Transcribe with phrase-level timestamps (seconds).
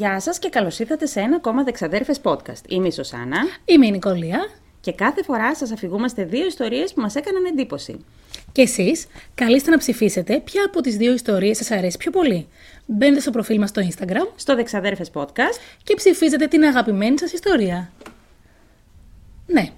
[0.00, 2.68] Γεια σας και καλώς ήρθατε σε ένα ακόμα Δεξαδέρφες podcast.
[2.68, 4.48] Είμαι η Σωσάνα Είμαι η Νικολία.
[4.80, 8.04] και κάθε φορά σας αφηγούμαστε δύο ιστορίες που μας έκαναν εντύπωση.
[8.52, 12.46] Και εσείς καλείστε να ψηφίσετε ποια από τις δύο ιστορίες σας αρέσει πιο πολύ.
[12.86, 17.92] Μπαίνετε στο προφίλ μας στο Instagram Στο Δεξαδέρφες podcast, και ψηφίζετε την αγαπημένη σας ιστορία.
[19.46, 19.70] Ναι.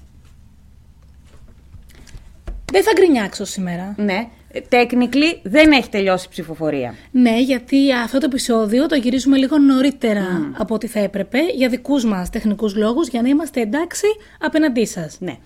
[2.72, 3.94] Δεν θα γκρινιάξω σήμερα.
[3.98, 4.28] ναι,
[4.68, 6.94] technically δεν έχει τελειώσει η ψηφοφορία.
[7.10, 12.04] Ναι, γιατί αυτό το επεισόδιο το γυρίζουμε λίγο νωρίτερα από ό,τι θα έπρεπε για δικούς
[12.04, 14.06] μας τεχνικούς λόγους για να είμαστε εντάξει
[14.40, 15.16] απέναντί σας.
[15.20, 15.36] Ναι.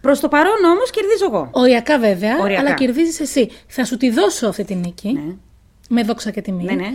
[0.00, 1.48] Προς το παρόν όμως κερδίζω εγώ.
[1.52, 2.60] Οριακά βέβαια, Οριακά.
[2.60, 3.48] αλλά κερδίζεις εσύ.
[3.66, 5.12] Θα σου τη δώσω αυτή τη νίκη.
[5.12, 5.34] Ναι.
[5.88, 6.64] Με δόξα και τιμή.
[6.64, 6.86] Ναι, ναι.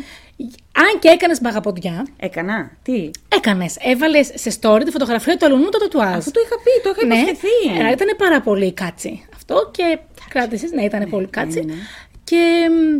[0.74, 2.72] Αν και έκανες μπαγαποντιά, Έκανα.
[2.84, 3.76] Τι; έκανες.
[3.80, 6.16] Έβαλες σε story τη φωτογραφία του αλουνού το τατουάζ.
[6.18, 7.80] Αυτό το είχα πει, το είχα ναι, υποσχεθεί.
[7.80, 9.26] αλλά ήταν πάρα πολύ κάτσι.
[9.36, 9.98] Αυτό και
[10.30, 11.60] κράτησες, ναι, ήταν πολύ κάτσι.
[11.60, 11.80] ναι, ναι.
[12.24, 13.00] Και μ,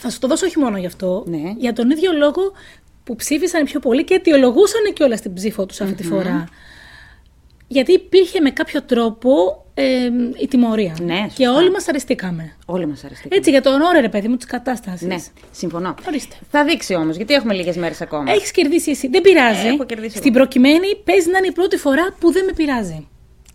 [0.00, 1.52] θα σου το δώσω όχι μόνο γι' αυτό, Ναι.
[1.56, 2.52] για τον ίδιο λόγο
[3.04, 6.44] που ψήφισαν πιο πολύ και αιτιολογούσαν και όλα στην ψήφο τους αυτή τη φορά.
[7.70, 10.08] Γιατί υπήρχε με κάποιο τρόπο ε,
[10.42, 10.96] η τιμωρία.
[11.02, 11.52] Ναι, και σωστά.
[11.60, 12.52] όλοι μας αρεστήκαμε.
[12.66, 13.38] Όλοι μας αρεστήκαν.
[13.38, 15.06] Έτσι, για τον όρο, ρε παιδί μου, της κατάστασης.
[15.06, 15.16] Ναι,
[15.50, 15.94] συμφωνώ.
[16.08, 16.36] Ορίστε.
[16.50, 18.32] Θα δείξει όμως, γιατί έχουμε λίγες μέρες ακόμα.
[18.32, 19.08] Έχεις κερδίσει εσύ.
[19.08, 19.66] Δεν πειράζει.
[19.66, 23.08] Έχω κερδίσει Στην προκειμένη παίζει να είναι η πρώτη φορά που δεν με πειράζει.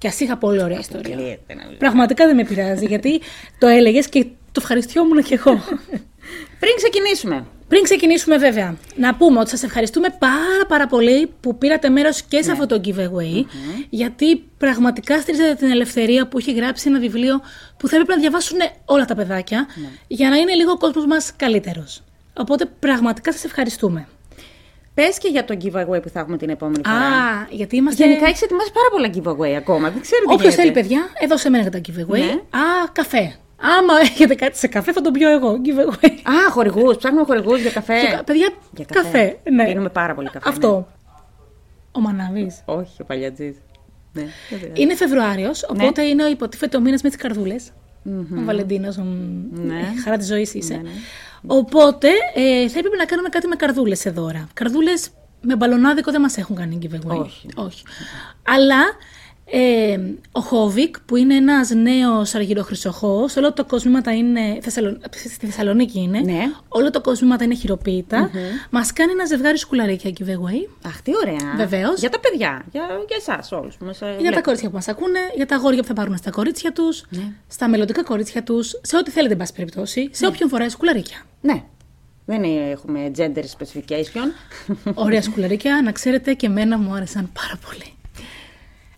[0.04, 1.14] Και ας είχα πολύ ωραία ιστορία.
[1.14, 3.22] Αποκλείεται να- Πραγματικά δεν με πειράζει γιατί
[3.59, 5.52] το έλεγες και το ευχαριστιόμουν κι εγώ.
[6.62, 11.90] Πριν ξεκινήσουμε, Πριν ξεκινήσουμε βέβαια, να πούμε ότι σας ευχαριστούμε πάρα πάρα πολύ που πήρατε
[11.90, 13.45] μέρος και σε αυτό το giveaway,
[13.90, 17.42] γιατί πραγματικά στηρίζετε την ελευθερία που έχει γράψει ένα βιβλίο
[17.78, 19.67] που θα έπρεπε να διαβάσουν όλα τα παιδάκια,
[20.08, 22.04] για να είναι λίγο ο κόσμος μας καλύτερος.
[22.34, 24.08] Οπότε πραγματικά σας ευχαριστούμε.
[24.94, 26.97] Πες και για το giveaway που θα έχουμε την επόμενη φορά.
[26.97, 28.05] Α, γιατί είμαστε...
[28.05, 29.89] Γενικά έχεις ετοιμάσει πάρα πολλά giveaway ακόμα.
[29.89, 30.61] Δεν ξέρω τι Όποιος γίνεται.
[30.61, 32.17] θέλει, παιδιά, εδώ σε μένα για τα giveaway.
[32.19, 32.31] Ναι.
[32.59, 33.36] Α, καφέ.
[33.80, 35.58] Άμα έχετε κάτι σε καφέ, θα τον πιω εγώ.
[35.65, 36.08] Giveaway.
[36.23, 36.98] Α, χορηγούς.
[36.98, 37.99] Ψάχνουμε χορηγούς για καφέ.
[37.99, 39.03] Και- παιδιά, Ε, Για καφέ.
[39.03, 39.37] καφέ.
[39.52, 39.65] Ναι.
[39.65, 40.49] Πίνουμε πάρα πολύ καφέ.
[40.49, 40.87] Αυτό.
[41.92, 42.42] Ο Μαναβή.
[42.42, 42.48] ναι.
[42.65, 43.55] Όχι, ο παλιατζής.
[44.14, 44.82] Ναι, δεν πειράζει.
[44.82, 47.71] Είναι Φεβρουάριος, οπότε είναι ο υποτίθεται ο μήνας με τις καρδούλες.
[48.05, 49.03] Ο Βαλεντίνος, ο...
[49.52, 49.80] Ναι.
[49.95, 50.73] η χαρά της ζωής είσαι.
[50.73, 50.89] Ναι, ναι.
[51.48, 54.48] Οπότε ε, θα έπρεπε να κάνουμε κάτι με καρδούλες σε δώρα.
[54.54, 55.09] Καρδούλες
[55.42, 57.17] με μπαλονάδικο δεν μας έχουν κάνει giveaway.
[57.17, 57.48] Όχι.
[57.55, 57.83] Όχι.
[58.43, 58.81] Αλλά
[59.45, 59.99] ε,
[60.31, 64.58] ο Χόβικ, που είναι ένας νέος αργυροχρυσοχό, όλο το κοσμήματα είναι.
[64.61, 64.98] Θεσσαλο...
[65.11, 66.20] Στη Θεσσαλονίκη είναι.
[66.20, 66.52] Ναι.
[66.67, 68.30] Όλο το κοσμήματα είναι χειροποίητα.
[68.70, 70.86] Μας κάνει ένα ζευγάρι σκουλαρίκια giveaway.
[70.86, 71.53] Αχ, τι ωραία.
[71.58, 71.99] Βεβαίως.
[71.99, 72.65] Για τα παιδιά.
[72.71, 75.82] Για, για εσάς όλους που μας Για τα κορίτσια που μας ακούνε, για τα αγόρια
[75.82, 77.03] που θα πάρουν στα κορίτσια τους,
[77.48, 81.17] στα μελλοντικά κορίτσια τους, σε ό,τι θέλετε, εν πάση περιπτώσει, σε όποιον φοράει σκουλαρίκια.
[81.42, 81.64] Ναι.
[82.26, 84.27] Δεν έχουμε gender specification.
[84.93, 87.93] Ωραία σκουλαρίκια, να ξέρετε και εμένα μου άρεσαν πάρα πολύ.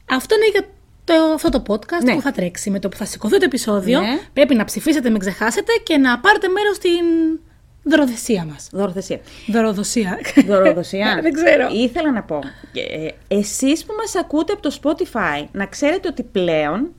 [0.09, 0.67] Αυτό είναι για
[1.03, 2.13] το, αυτό το podcast Ναι.
[2.13, 2.69] που θα τρέξει.
[2.69, 4.19] Με το που θα σηκωθεί το επεισόδιο, Ναι.
[4.33, 7.39] πρέπει να ψηφίσετε, μην ξεχάσετε και να πάρετε μέρος στην
[7.83, 8.69] δωροδεσία μας.
[8.71, 9.19] Δωροδοσία.
[9.47, 10.19] Δωροδοσία.
[10.47, 11.19] Δωροδοσία.
[11.21, 11.67] Δεν ξέρω.
[11.71, 12.39] Ήθελα να πω.
[12.73, 16.89] Ε, εσείς που μας ακούτε από το Spotify, να ξέρετε ότι πλέον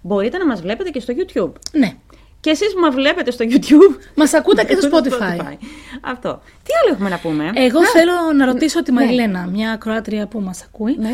[0.00, 1.52] μπορείτε να μας βλέπετε και στο YouTube.
[1.72, 1.92] ναι.
[2.40, 3.98] Και εσείς που μας βλέπετε στο YouTube...
[4.14, 5.56] Μας ακούτε και στο Spotify.
[6.00, 6.40] Αυτό.
[6.62, 9.00] Τι άλλο έχουμε να πούμε; Εγώ θέλω να ρωτήσω τη ναι.
[9.00, 11.10] Μαριλένα, μια ακροάτρια που μας ακούει, Ναι.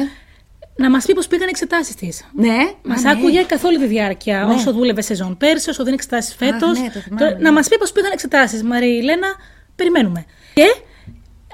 [0.81, 2.25] Να μας πει πώς πήγαν οι εξετάσεις της.
[2.33, 2.57] Ναι.
[2.83, 3.19] Μας Α, ναι.
[3.19, 6.67] άκουγε καθ' όλη τη διάρκεια, όσο δούλευε σεζόν πέρσι, όσο δίνει εξετάσεις φέτο.
[6.67, 7.39] ναι, το θυμάμαι, ναι.
[7.39, 8.63] Να μας πει πώς πήγαν εξετάσεις.
[8.63, 9.29] Μαρή Λένα,
[9.77, 10.25] περιμένουμε.
[10.55, 10.65] Και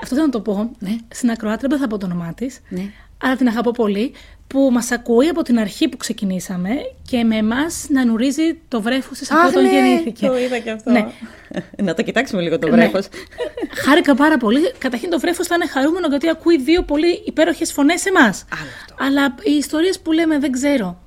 [0.03, 0.71] αυτό θέλω να το πω.
[1.09, 2.61] Στην ακροάτρια δεν θα πω το όνομά της.
[2.69, 2.91] Ναι.
[3.23, 4.13] Αλλά την αγαπώ πολύ.
[4.47, 6.71] Που μας ακούει από την αρχή που ξεκινήσαμε
[7.09, 10.27] και με εμάς να νουρίζει το βρέφος της από Αχ, όταν ναι, γεννήθηκε.
[10.27, 10.91] Το είδα και αυτό.
[10.91, 11.07] Ναι.
[11.87, 12.77] να το κοιτάξουμε λίγο το Ναι.
[12.77, 13.09] βρέφος.
[13.85, 14.73] Χάρηκα πάρα πολύ.
[14.79, 18.45] Καταρχήν το βρέφος θα είναι χαρούμενο γιατί ακούει δύο πολύ υπέροχες φωνές σε εμάς.
[18.61, 19.05] Άλλο αυτό.
[19.05, 20.99] Αλλά οι ιστορίες που λέμε δεν ξέρω.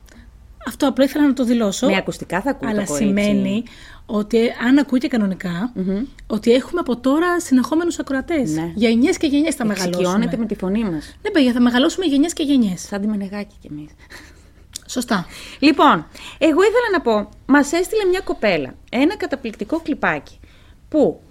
[0.68, 1.88] Αυτό απλά ήθελα να το δηλώσω.
[1.88, 3.08] Με ακουστικά θα ακούει Αλλά το κορίτσι.
[3.22, 3.64] σημαίνει
[4.12, 4.38] ότι
[4.68, 5.74] αν ακούει και κανονικα
[6.28, 8.52] ότι έχουμε από τώρα συνεχόμενους ακροατές.
[8.52, 8.72] Ναι.
[8.76, 9.98] Γενιές και γενιές θα μεγαλώσουμε.
[10.02, 11.16] Εξοικειώνεται με τη φωνή μας.
[11.22, 12.82] Ναι, παιδιά, θα μεγαλώσουμε γενιές και γενιές.
[12.82, 13.92] Σαν τη Μενεγάκη κι εμείς.
[14.88, 15.26] Σωστά.
[15.60, 16.08] Λοιπόν,
[16.38, 20.40] εγώ ήθελα να πω, μας έστειλε μια κοπέλα ένα καταπληκτικό κλιπάκι
[20.90, 21.22] που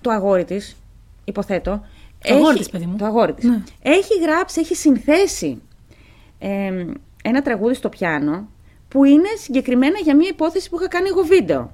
[0.00, 0.76] το αγόρι της,
[1.24, 1.84] υποθέτω,
[2.22, 2.96] Το αγόρι της, παιδί μου.
[2.96, 3.44] Το αγόρι της.
[3.44, 3.62] Ναι.
[3.82, 5.62] Έχει γράψει, έχει συνθέσει
[6.38, 6.84] ε,
[7.22, 8.48] ένα τραγούδι στο πιάνο
[8.90, 11.72] που είναι συγκεκριμένα για μια υπόθεση που είχα κάνει εγώ βίντεο.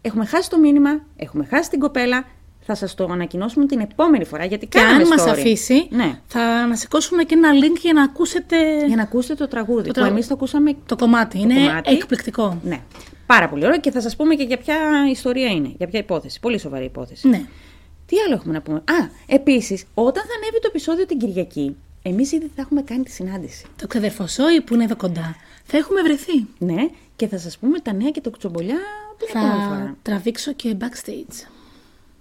[0.00, 2.24] Έχουμε χάσει το μήνυμα, έχουμε χάσει την κοπέλα,
[2.60, 5.28] θα σας το ανακοινώσουμε την επόμενη φορά γιατί Και κάναμε αν μας story.
[5.30, 6.18] αφήσει, Ναι.
[6.26, 9.92] θα ανασηκώσουμε και ένα link για να ακούσετε Για να ακούσετε το τραγούδι, Το που
[9.92, 10.14] τραγούδι.
[10.14, 11.40] εμείς το ακούσαμε το κομμάτι.
[11.40, 11.92] Είναι κομμάτι.
[11.92, 12.60] εκπληκτικό.
[12.64, 12.80] Ναι.
[13.26, 14.76] Πάρα πολύ ωραίο και θα σας πούμε και για ποια
[15.10, 16.40] ιστορία είναι, για ποια υπόθεση.
[16.40, 17.28] Πολύ σοβαρή υπόθεση.
[17.28, 17.42] Ναι.
[18.06, 21.76] Τι άλλο έχουμε να πούμε; Α, επίσης, όταν θα ανέβει το επεισόδιο την Κυριακή,
[22.08, 23.64] εμείς ήδη θα έχουμε κάνει τη συνάντηση.
[23.76, 25.36] Το ξεδερφοσόι που είναι εδώ κοντά.
[25.64, 26.46] Θα έχουμε βρεθεί.
[26.58, 28.76] Ναι, και θα σας πούμε τα νέα και το κουτσομπολιά
[29.18, 29.96] την επόμενη Θα φορά.
[30.02, 31.46] τραβήξω και backstage.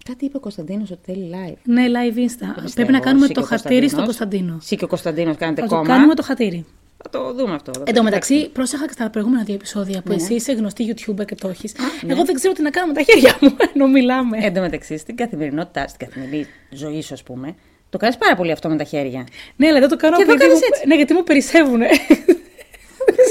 [0.06, 1.56] Κάτι είπε ο Κωνσταντίνος ότι θέλει live.
[1.64, 2.22] Ναι, live Insta.
[2.22, 2.74] πιστεύω.
[2.76, 4.06] Πρέπει να κάνουμε Εσύ και το ο χατήρι στον Κωνσταντίνος.
[4.06, 4.58] Κωνσταντίνο.
[4.62, 5.88] Εσύ και ο Κωνσταντίνος κάνετε Θα το κόμμα.
[5.88, 6.66] κάνουμε το χατήρι.
[7.04, 7.72] Θα το δούμε αυτό.
[7.86, 11.36] Εν τω μεταξύ, πρόσεχα και στα προηγούμενα δύο επεισόδια που εσύ είσαι γνωστή YouTuber και
[11.36, 11.74] το έχεις.
[12.08, 14.38] Εγώ δεν ξέρω τι να κάνω με τα χέρια μου ενώ μιλάμε.
[14.42, 17.56] Εν τω μεταξύ, στην καθημερινότητα, στην καθημερινή ζωή σου, ας πούμε,
[17.98, 19.28] το κάνεις πάρα πολύ αυτό με τα χέρια.
[19.56, 20.70] ναι, αλλά δεν το κάνω Και εδώ επειδή κάνεις μου...
[20.74, 20.88] έτσι.
[20.88, 21.82] Ναι, γιατί μου περισσεύουν.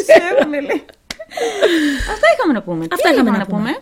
[0.08, 0.84] Ξέρουμε, λέει.
[2.12, 2.86] Αυτά είχαμε να πούμε.
[2.92, 3.76] Αυτά Τι είχαμε είχαμε να πούμε.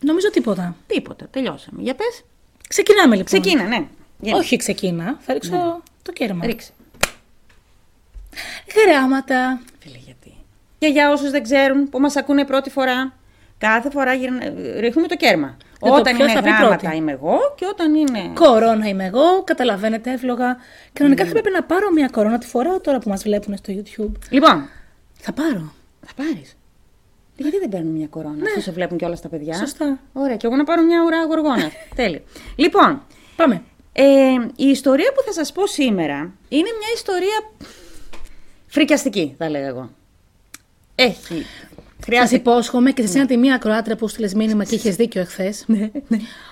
[0.00, 0.76] Νομίζω τίποτα.
[0.86, 1.26] Τίποτα.
[1.30, 1.82] Τελειώσαμε.
[1.82, 2.24] Για πες.
[2.68, 3.24] Ξεκινάμε λοιπόν.
[3.40, 3.86] Ξεκίνα, ναι.
[4.20, 4.38] Γεννή.
[4.38, 5.16] Όχι ξεκίνα.
[5.20, 6.46] Θα ρίξω το κέρμα.
[6.46, 6.70] Ρίξε.
[8.76, 9.60] Γράμματα.
[9.78, 10.34] Φίλε, γιατί.
[10.78, 13.12] Και για όσους δεν ξέρουν που μας ακούνε πρώτη φορά,
[13.58, 15.56] κάθε φορά γυρνα- ρίχνουμε το κέρμα.
[15.80, 18.30] Δεν το όταν ποιος είναι θα πει γράμματα πρώτη; είμαι εγώ και όταν είναι.
[18.34, 20.56] Κορώνα είμαι εγώ, καταλαβαίνετε εύλογα.
[20.92, 24.12] Κανονικά θα πρέπει να πάρω μια κορώνα τη φοράω τώρα που μας βλέπουν στο YouTube.
[24.30, 24.68] Λοιπόν,
[25.20, 25.72] Θα πάρω.
[26.06, 26.56] θα πάρεις.
[27.36, 29.58] Γιατί δεν παίρνουν μια κορώνα, αφού σε βλέπουν και όλα τα παιδιά; Ναι.
[29.66, 29.98] Σωστά.
[30.12, 31.70] Ωραία, και εγώ να πάρω μια ουρά γοργόνα.
[31.96, 32.20] Τέλειο.
[32.56, 33.02] Λοιπόν,
[33.36, 33.62] Πάμε.
[33.92, 34.04] ε,
[34.56, 36.16] η ιστορία που θα σας πω σήμερα
[36.48, 37.50] είναι μια ιστορία
[38.66, 39.90] φρικιαστική, θα λέγα εγώ.
[40.94, 41.46] Έχει.
[41.96, 42.36] Σας Χρειάζεται.
[42.36, 45.64] υπόσχομαι και σε εσένα τη μία ακροάτρια που στείλες μήνυμα και είχες δίκιο εχθές.
[45.66, 45.90] Ναι,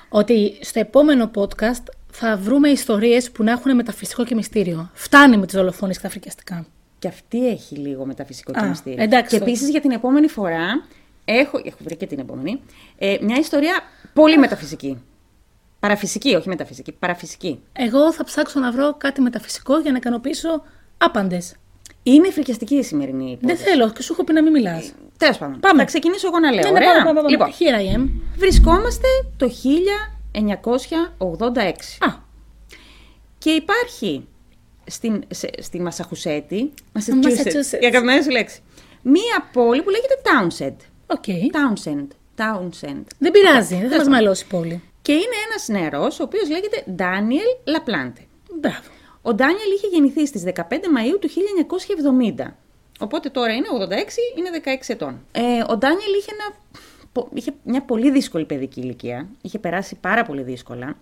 [0.08, 4.91] ότι στο επόμενο podcast θα βρούμε ιστορίες που να έχουν μεταφυσικό και μυστήριο.
[4.94, 6.67] Φτάνει με τις δολοφόνε και τα φρικιαστικά.
[6.99, 9.02] Και αυτή έχει λίγο μεταφυσικό και Α, μυστήριο.
[9.02, 9.50] εντάξει Και τότε.
[9.50, 10.85] επίσης για την επόμενη φορά
[11.25, 12.61] έχω, έχω βρει και την επόμενη,
[12.99, 13.81] ε, μια ιστορία
[14.12, 15.02] πολύ μεταφυσική.
[15.81, 17.61] Παραφυσική, όχι μεταφυσική, παραφυσική.
[17.73, 20.62] Εγώ θα ψάξω να βρω κάτι μεταφυσικό για να ικανοποιήσω
[20.99, 21.55] άπαντες.
[22.06, 23.62] Είναι φρικιαστική η σημερινή Δεν υπόθεση.
[23.70, 24.92] θέλω και σου έχω πει να μην μιλάς.
[25.18, 25.60] Τέλος πάντων.
[25.60, 25.78] Πάμε.
[25.78, 26.62] Θα ξεκινήσω εγώ να λέω.
[26.62, 26.92] Ναι, ναι, ωραία.
[26.92, 27.30] πάμε, πάμε, πάμε.
[27.30, 28.08] Λοιπόν, Here I am.
[28.36, 29.06] βρισκόμαστε
[29.36, 31.98] το 1986.
[31.98, 32.08] Α,
[33.38, 34.26] Και υπάρχει
[34.86, 37.82] στην, σε, στη Μασαχουσέτη, Massachusetts.
[37.82, 38.60] η αγαπημένη σου λέξη,
[39.02, 40.76] μία πόλη που λέγεται Townsend.
[41.06, 41.25] OK.
[41.26, 42.06] Townsend.
[42.36, 43.02] Townsend.
[43.18, 44.82] Δεν πειράζει, δεν θα μας μαλώσει πολύ.
[45.02, 48.20] Και είναι ένας νεαρός, ο οποίος λέγεται Ντάνιελ Λαπλάντε.
[48.60, 48.88] Μπράβο.
[49.26, 52.46] Ο Ντάνιελ είχε γεννηθεί στις 15 Μαΐου του 1970.
[53.00, 55.20] Οπότε τώρα είναι 86, είναι 16 ετών.
[55.32, 56.56] Ε, ο Ντάνιελ είχε, ένα,
[57.12, 59.28] πο- είχε μια πολύ δύσκολη παιδική ηλικία.
[59.42, 60.96] Είχε περάσει πάρα πολύ δύσκολα.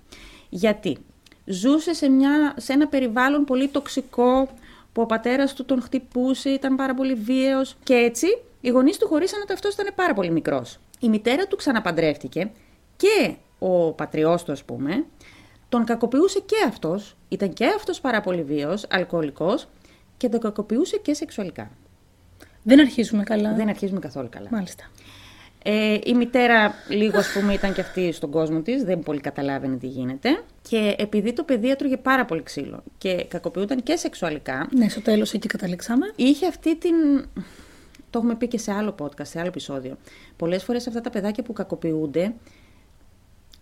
[0.48, 0.98] Γιατί;
[1.44, 4.48] Ζούσε σε, μια, σε ένα περιβάλλον πολύ τοξικό,
[4.92, 7.76] που ο πατέρας του τον χτυπούσε, ήταν πάρα πολύ βίαιος.
[7.82, 8.26] Και έτσι
[8.60, 10.78] οι γονείς του χωρίσαν ότι αυτός ήταν πάρα πολύ μικρός.
[11.00, 12.50] Η μητέρα του ξαναπαντρεύτηκε
[12.96, 15.04] και ο πατριός του, ας πούμε,
[15.72, 19.68] τον κακοποιούσε και αυτός, ήταν και αυτός πάρα πολύ βίαιος, αλκοολικός
[20.16, 21.70] και τον κακοποιούσε και σεξουαλικά.
[22.62, 23.54] Δεν αρχίζουμε καλά.
[23.54, 24.48] Δεν αρχίζουμε καθόλου καλά.
[24.50, 24.90] Μάλιστα.
[25.62, 29.76] Ε, η μητέρα λίγο ας πούμε ήταν και αυτή στον κόσμο της, δεν πολύ καταλάβαινε
[29.76, 34.88] τι γίνεται και επειδή το παιδί έτρωγε πάρα πολύ ξύλο και κακοποιούταν και σεξουαλικά, Ναι,
[34.88, 36.12] στο τέλος εκεί καταλήξαμε.
[36.16, 36.94] είχε αυτή την...
[38.10, 39.96] Το έχουμε πει και σε άλλο podcast, σε άλλο επεισόδιο.
[40.36, 42.34] Πολλές φορές αυτά τα παιδάκια που κακοποιούνται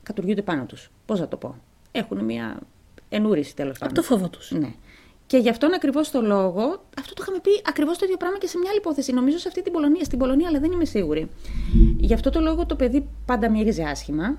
[0.02, 0.90] κατουργούνται πάνω τους.
[1.06, 1.56] Πώς να το πω;
[1.92, 2.58] Έχουν μια
[3.08, 3.98] ενούριση τέλος πάντων.
[3.98, 4.38] Από το φόβο του.
[4.58, 4.72] Ναι.
[5.26, 8.46] Και γι' αυτόν ακριβώς το λόγο, αυτό το είχαμε πει ακριβώς το ίδιο πράγμα και
[8.46, 9.12] σε μια άλλη υπόθεση.
[9.12, 10.04] Νομίζω σε αυτή την Πολωνία.
[10.04, 11.30] Στην Πολωνία, αλλά δεν είμαι σίγουρη.
[11.98, 14.38] Γι' αυτό το λόγο το παιδί πάντα μύριζε άσχημα.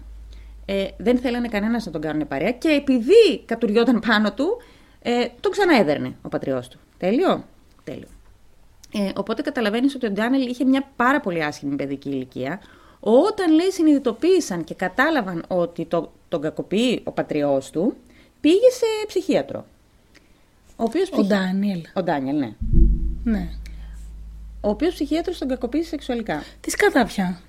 [0.65, 2.51] Ε, δεν θέλανε κανένας να τον κάνουν παρέα.
[2.51, 4.61] Και επειδή κατουριόταν πάνω του,
[5.01, 6.79] ε, τον ξαναέδερνε ο πατριός του.
[6.97, 7.45] Τέλειο;
[7.83, 8.07] Τέλειο.
[8.93, 12.61] Ε, οπότε καταλαβαίνεις ότι ο Ντάνελ είχε μια πάρα πολύ άσχημη παιδική ηλικία.
[13.03, 17.95] Όταν λέει συνειδητοποίησαν και κατάλαβαν ότι το, τον κακοποιεί ο πατριός του,
[18.41, 19.65] πήγε σε ψυχίατρο.
[20.75, 21.81] Ο οποίος Ο Ντάνιελ.
[21.93, 22.53] Ο Ντάνιελ, ναι.
[23.23, 23.49] Ναι.
[24.61, 26.43] Ο οποίος ψυχίατρος τον κακοποίησε σεξουαλικά.
[26.61, 27.41] Τι σκατά πια.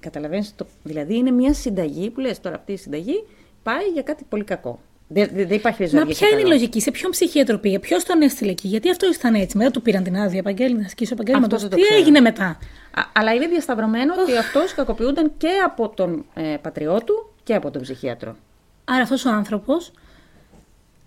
[0.00, 0.66] Καταλαβαίνεις, το...
[0.82, 3.24] δηλαδή είναι μια συνταγή που λες τώρα αυτή η συνταγή
[3.62, 4.80] πάει για κάτι πολύ κακό.
[5.08, 8.04] Δεν, δεν, δεν υπάρχει Μα ζωή ποια είναι η λογική, σε ποιον ψυχίατρο πήγε, ποιος
[8.04, 9.56] τον έστειλε εκεί, γιατί αυτό ήταν έτσι.
[9.56, 11.62] Μετά του πήραν την άδεια επαγγέλνη, να ασκήσει ο επαγγέλματος.
[11.62, 12.00] Αυτό δεν Τι το ξέρω.
[12.00, 17.30] έγινε μετά; Α, αλλά είναι διασταυρωμένο ότι αυτός κακοποιούνταν και από τον ε, πατριό του
[17.42, 18.36] και από τον ψυχίατρο.
[18.84, 19.92] Άρα αυτός ο άνθρωπος,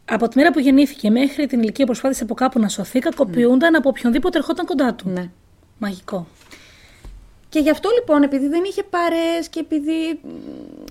[0.06, 3.76] από τη μέρα που γεννήθηκε μέχρι την ηλικία που προσπάθησε από κάπου να σωθεί, κακοποιούνταν
[3.76, 5.10] από οποιονδήποτε ερχόταν κοντά του.
[5.10, 5.30] Ναι.
[5.78, 6.28] Μαγικό.
[7.50, 10.28] Και γι' αυτό λοιπόν, επειδή δεν είχε παρέες και επειδή μ,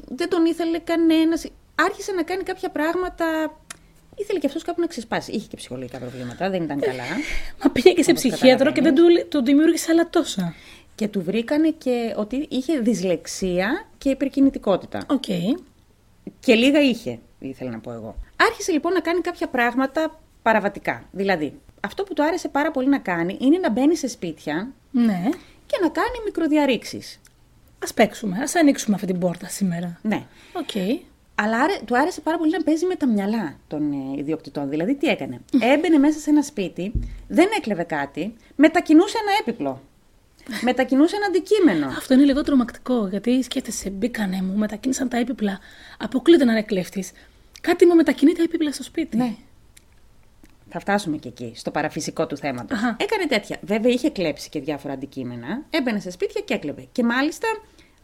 [0.08, 1.46] δεν τον ήθελε κανένας,
[1.86, 3.56] άρχισε να κάνει κάποια πράγματα.
[4.16, 5.32] Ήθελε και αυτός κάπου να ξεσπάσει.
[5.32, 7.02] Είχε και ψυχολογικά προβλήματα, δεν ήταν καλά.
[7.64, 10.54] Μα πήγε και σε Όπως ψυχίατρο και δεν του, του δημιούργησε άλλα τόσα.
[10.94, 15.04] και του βρήκανε και ότι είχε δυσλεξία και υπερκινητικότητα.
[15.08, 15.24] Οκ.
[16.40, 18.16] Και λίγα είχε, ήθελα να πω εγώ.
[18.36, 21.02] Άρχισε λοιπόν να κάνει κάποια πράγματα παραβατικά.
[21.10, 25.22] Δηλαδή, αυτό που του άρεσε πάρα πολύ να κάνει είναι να μπαίνει σε σπίτια Ναι.
[25.66, 27.20] και να κάνει μικροδιαρρήξεις.
[27.90, 29.98] Ας παίξουμε, ας ανοίξουμε αυτή την πόρτα σήμερα.
[30.02, 30.22] Ναι.
[30.52, 31.00] Οκ.
[31.40, 34.68] Αλλά άρε- του άρεσε πάρα πολύ να παίζει με τα μυαλά των ε, ιδιοκτητών.
[34.68, 35.40] Δηλαδή, τι έκανε;
[35.72, 36.92] Έμπαινε μέσα σε ένα σπίτι,
[37.28, 39.82] δεν έκλεβε κάτι, μετακινούσε ένα έπιπλο.
[40.68, 41.86] μετακινούσε ένα αντικείμενο.
[41.86, 45.58] Αυτό είναι λίγο τρομακτικό, γιατί σκέφτεσαι, μπήκανε μου, μετακίνησαν τα έπιπλα.
[45.98, 47.04] Αποκλείται να είναι κλέφτη.
[47.60, 49.16] Κάτι μου μετακινεί τα έπιπλα στο σπίτι.
[49.16, 49.34] Ναι.
[50.70, 52.78] Θα φτάσουμε και εκεί, στο παραφυσικό του θέματος.
[52.78, 52.96] Αχα.
[53.00, 53.56] Έκανε τέτοια.
[53.62, 55.62] Βέβαια, είχε κλέψει και διάφορα αντικείμενα.
[55.70, 56.86] Έμπαινε σε σπίτια και έκλεβε.
[56.92, 57.48] Και μάλιστα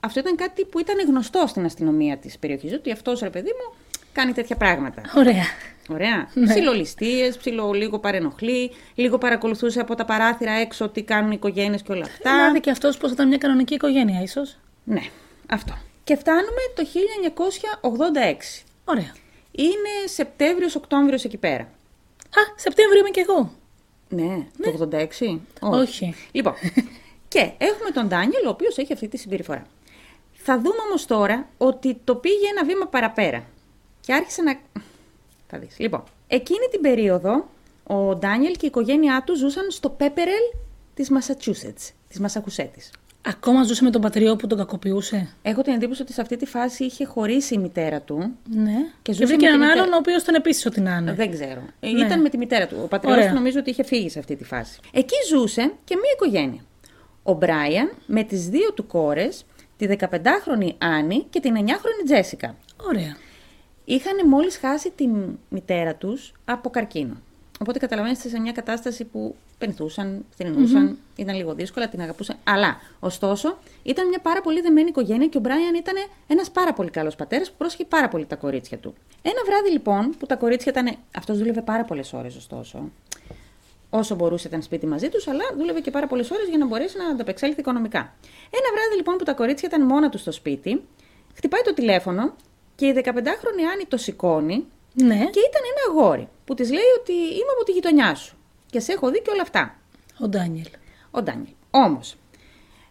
[0.05, 2.73] αυτό ήταν κάτι που ήταν γνωστό στην αστυνομία της περιοχής.
[2.73, 3.75] Ότι αυτός ρε παιδί μου
[4.13, 5.03] κάνει τέτοια πράγματα.
[5.17, 5.45] Ωραία.
[5.89, 6.31] Ωραία.
[6.35, 6.47] Ναι.
[6.47, 11.93] Ψιλολιστίε, ψιλο λίγο παρενοχλεί, λίγο παρακολουθούσε από τα παράθυρα έξω τι κάνουν οι οικογένειες και
[11.93, 12.37] όλα αυτά.
[12.37, 14.57] Να δει και αυτός πώ ήταν μια κανονική οικογένεια, ίσως.
[14.85, 15.03] Ναι,
[15.51, 15.79] αυτό.
[16.05, 18.65] Και φτάνουμε το 1986.
[18.85, 19.13] Ωραία.
[19.51, 21.63] Είναι Σεπτέμβριο-Οκτώβριο εκεί πέρα.
[22.23, 23.53] Α, Σεπτέμβριο είμαι κι εγώ.
[24.09, 25.41] Ναι, το 86.
[25.61, 26.15] Όχι.
[26.33, 26.55] Λοιπόν,
[27.29, 29.67] και έχουμε τον Ντάνιελ, ο οποίος έχει αυτή τη συμπεριφορά.
[30.47, 33.45] Θα δούμε όμως τώρα ότι το πήγε ένα βήμα παραπέρα.
[34.01, 34.57] Και άρχισε να.
[35.47, 35.75] Θα δεις.
[35.79, 37.49] Λοιπόν, εκείνη την περίοδο
[37.87, 40.43] ο Ντάνιελ και η οικογένειά του ζούσαν στο Πέπερελ
[40.95, 42.81] της Μασατσούσετς, της Μασαχουσέτη.
[43.27, 46.47] Ακόμα ζούσε με τον πατριό που τον κακοποιούσε; Έχω την εντύπωση ότι σε αυτή τη
[46.47, 48.17] φάση είχε χωρίσει η μητέρα του.
[48.51, 48.73] Ναι.
[48.73, 50.97] Και Και, ζούσε βρήκε με τη έναν μητέρα- άλλον ο οποίος ήταν επίσης ό,τι να
[50.97, 51.13] είναι.
[51.13, 51.63] Δεν ξέρω.
[51.81, 52.05] Ε, Ναι.
[52.05, 52.77] Ήταν με τη μητέρα του.
[52.83, 53.29] Ο πατριός Ωραία.
[53.29, 54.79] του νομίζω ότι είχε φύγει σε αυτή τη φάση.
[54.93, 56.61] Εκεί ζούσε και μία οικογένεια.
[57.23, 59.45] Ο Μπράιαν με τις δύο του κόρες,
[59.77, 62.57] τη 15χρονη Άννη και την 9χρονη Τζέσικα.
[62.89, 63.17] Ωραία.
[63.85, 65.09] Είχαν μόλις χάσει τη
[65.49, 67.17] μητέρα τους από καρκίνο.
[67.61, 72.37] Οπότε καταλαβαίνετε σε μια κατάσταση που πενθούσαν, θρυνούσαν, ήταν λίγο δύσκολα, την αγαπούσαν.
[72.45, 75.95] Αλλά, ωστόσο, ήταν μια πάρα πολύ δεμένη οικογένεια και ο Μπράιαν ήταν
[76.27, 78.95] ένας πάρα πολύ καλός πατέρας που πρόσχε πάρα πολύ τα κορίτσια του.
[79.23, 80.97] Ένα βράδυ λοιπόν που τα κορίτσια ήταν.
[81.17, 82.91] Αυτός δούλευε πάρα πολλές ώρες, ωστόσο.
[84.01, 86.97] Όσο μπορούσε ήταν σπίτι μαζί τους, αλλά δούλευε και πάρα πολλές ώρες για να μπορέσει
[86.97, 87.99] να ανταπεξέλθει οικονομικά.
[88.51, 90.85] Ένα βράδυ λοιπόν που τα κορίτσια ήταν μόνα τους στο σπίτι,
[91.35, 92.35] χτυπάει το τηλέφωνο
[92.75, 95.15] και η 15χρονη Άννη το σηκώνει Ναι.
[95.15, 98.37] και ήταν ένα αγόρι που της λέει ότι είμαι από τη γειτονιά σου
[98.71, 99.77] και σε έχω δει και όλα αυτά.
[100.21, 100.69] Ο Ντάνιελ.
[101.11, 101.53] Ο Ντάνιελ.
[101.71, 102.17] Όμως,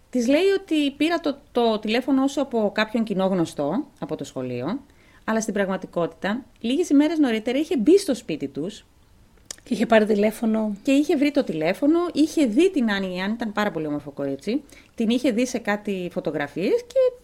[0.09, 4.79] της λέει ότι πήρα το, το τηλέφωνο σου από κάποιον κοινό γνωστό από το σχολείο,
[5.23, 8.85] αλλά στην πραγματικότητα, λίγες ημέρες νωρίτερα είχε μπει στο σπίτι τους
[9.63, 10.75] Και είχε πάρει τηλέφωνο.
[10.83, 14.11] και είχε βρει το τηλέφωνο, είχε δει την Άννη, η Άννη ήταν πάρα πολύ όμορφο
[14.11, 14.61] κορίτσι,
[14.95, 17.23] την είχε δει σε κάτι φωτογραφίες και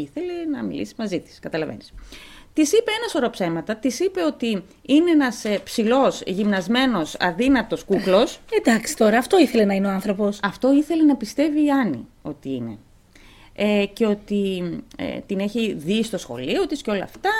[0.00, 1.38] ήθελε να μιλήσει μαζί της.
[1.38, 1.92] Καταλαβαίνεις.
[2.52, 3.76] Της είπε ένα σωρό ψέματα.
[3.76, 8.40] Της είπε ότι είναι ένας ψηλός, γυμνασμένος, αδύνατος κούκλος.
[8.58, 10.40] Εντάξει τώρα, αυτό ήθελε να είναι ο άνθρωπος.
[10.42, 12.78] Αυτό ήθελε να πιστεύει η Άννη ότι είναι.
[13.54, 14.62] Ε, και ότι
[14.96, 17.30] ε, την έχει δει στο σχολείο της και όλα αυτά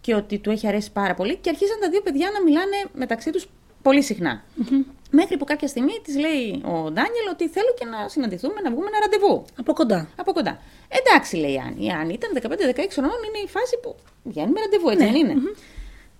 [0.00, 3.30] και ότι του έχει αρέσει πάρα πολύ και αρχίσαν τα δύο παιδιά να μιλάνε μεταξύ
[3.30, 3.46] τους
[3.88, 4.42] πολύ συχνά.
[5.10, 8.88] Μέχρι που κάποια στιγμή της λέει ο Ντάνιελ ότι θέλω και να συναντηθούμε, να βγούμε
[8.92, 9.44] ένα ραντεβού.
[9.60, 10.08] Από κοντά.
[10.16, 10.58] Από κοντά.
[10.98, 11.84] Εντάξει, λέει η Άννη.
[11.86, 12.42] Η Άννη ήταν 15-16
[12.92, 15.34] χρονών, είναι η φάση που βγαίνουμε ραντεβού, έτσι δεν είναι;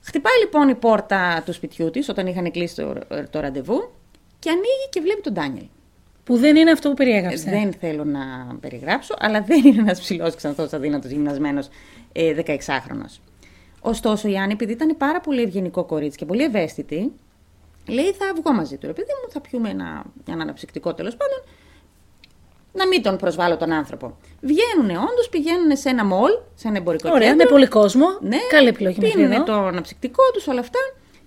[0.08, 2.92] Χτυπάει λοιπόν η πόρτα του σπιτιού της όταν είχαν κλείσει το,
[3.30, 3.90] το ραντεβού
[4.38, 5.66] και ανοίγει και βλέπει τον Ντάνιελ.
[6.24, 7.50] Που δεν είναι αυτό που περιέγραψε.
[7.50, 8.24] Δεν θέλω να
[8.60, 11.68] περιγράψω, αλλά δεν είναι ένας ψηλός ξανθός αδύνατος γυμνασμένος
[12.12, 13.08] ε, 16χρονο.
[13.80, 17.12] Ωστόσο, η Άννη, επειδή ήταν πάρα πολύ ευγενικό κορίτσι και πολύ ευαίσθητη,
[17.88, 18.86] λέει: Θα βγω μαζί του.
[18.86, 21.38] Ρε παιδί μου, θα πιούμε ένα, ένα αναψυκτικό τέλος πάντων.
[22.72, 24.16] Να μην τον προσβάλλω τον άνθρωπο.
[24.40, 27.44] Βγαίνουν όντως, πηγαίνουν σε ένα μολ, σε ένα εμπορικό Ωραία, κέντρο.
[27.44, 28.06] με πολύ κόσμο.
[28.20, 29.44] Ναι, Καλή επιλογή μέχρι Πίνουν εδώ.
[29.44, 30.78] το αναψυκτικό τους, όλα αυτά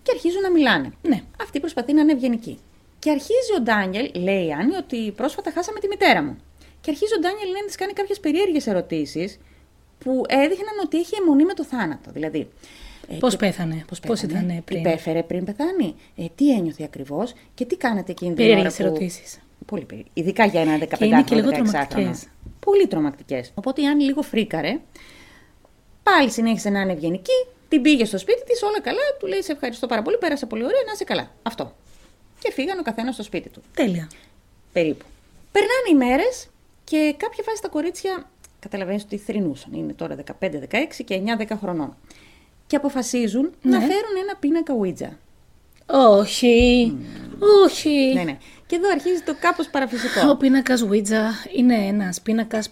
[0.03, 0.91] και αρχίζουν να μιλάνε.
[1.01, 1.21] Ναι.
[1.41, 2.59] Αυτή προσπαθεί να είναι ευγενική.
[2.99, 6.37] Και αρχίζει ο Ντάνιελ, λέει η Άννη, ότι πρόσφατα χάσαμε τη μητέρα μου.
[6.81, 9.39] Και αρχίζει ο Ντάνιελ να της κάνει κάποιες περίεργες ερωτήσεις
[9.99, 12.11] που έδειχναν ότι έχει αιμονή με το θάνατο.
[12.11, 12.49] Δηλαδή.
[13.09, 15.95] Ε, Πώς και- πέθανε, πώς πώς πέθανε, ήταν πριν; Υπέφερε πριν πεθάνει.
[16.15, 18.95] Ε, τι ένιωθε ακριβώς και τι κάνατε εκείνη την Περίεργες ώρα που...
[18.95, 19.39] ερωτήσεις.
[19.65, 20.09] Πολύ περίεργε.
[20.13, 22.27] Ειδικά για ένα 15 είναι και λίγο χρονο, 16 τρομακτικές.
[22.59, 23.51] Πολύ τρομακτικές.
[23.55, 24.79] Οπότε η Άννη λίγο φρίκαρε.
[26.03, 27.45] Πάλι συνέχισε να είναι ευγενική.
[27.69, 28.99] Την πήγε στο σπίτι της, όλα καλά.
[29.19, 31.31] Του λέει: Σε ευχαριστώ πάρα πολύ, πέρασε πολύ ωραία, να είσαι καλά.
[31.43, 31.75] Αυτό.
[32.39, 33.61] Και φύγαν ο καθένας στο σπίτι του.
[33.73, 34.09] Τέλεια.
[34.73, 35.05] Περίπου.
[35.51, 36.47] Περνάνε οι μέρες
[36.83, 39.73] και κάποια φάση τα κορίτσια καταλαβαίνεις ότι θρυνούσαν.
[39.73, 41.95] Είναι τώρα 15, 16 και 9-10 χρονών.
[42.69, 43.85] Και αποφασίζουν να Ναι.
[43.85, 45.09] φέρουν ένα πίνακα Ouija.
[46.17, 46.97] Όχι.
[47.65, 48.11] Όχι.
[48.13, 48.37] Ναι, ναι.
[48.65, 50.29] Και εδώ αρχίζει το κάπως παραφυσικό.
[50.29, 52.69] Ο πίνακας Ouija είναι ένας πίνακας.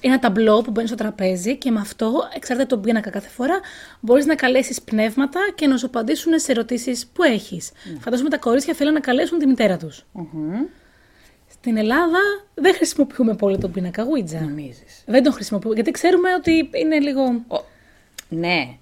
[0.00, 3.60] Ένα ταμπλό που μπαίνει στο τραπέζι και με αυτό, εξαρτάται τον πίνακα κάθε φορά,
[4.00, 7.70] μπορείς να καλέσεις πνεύματα και να σου απαντήσουν σε ερωτήσεις που έχεις.
[8.00, 10.04] Φαντάζομαι τα κορίτσια θέλουν να καλέσουν τη μητέρα τους.
[10.12, 10.60] Μμμ.
[11.50, 12.18] Στην Ελλάδα
[12.54, 14.40] δεν χρησιμοποιούμε πολύ τον πίνακα Ouija.
[14.40, 15.02] Νομίζεις.
[15.06, 17.22] Δεν τον χρησιμοποιούμε γιατί ξέρουμε ότι είναι λίγο.
[17.48, 17.64] Ο-
[18.28, 18.76] Ναι,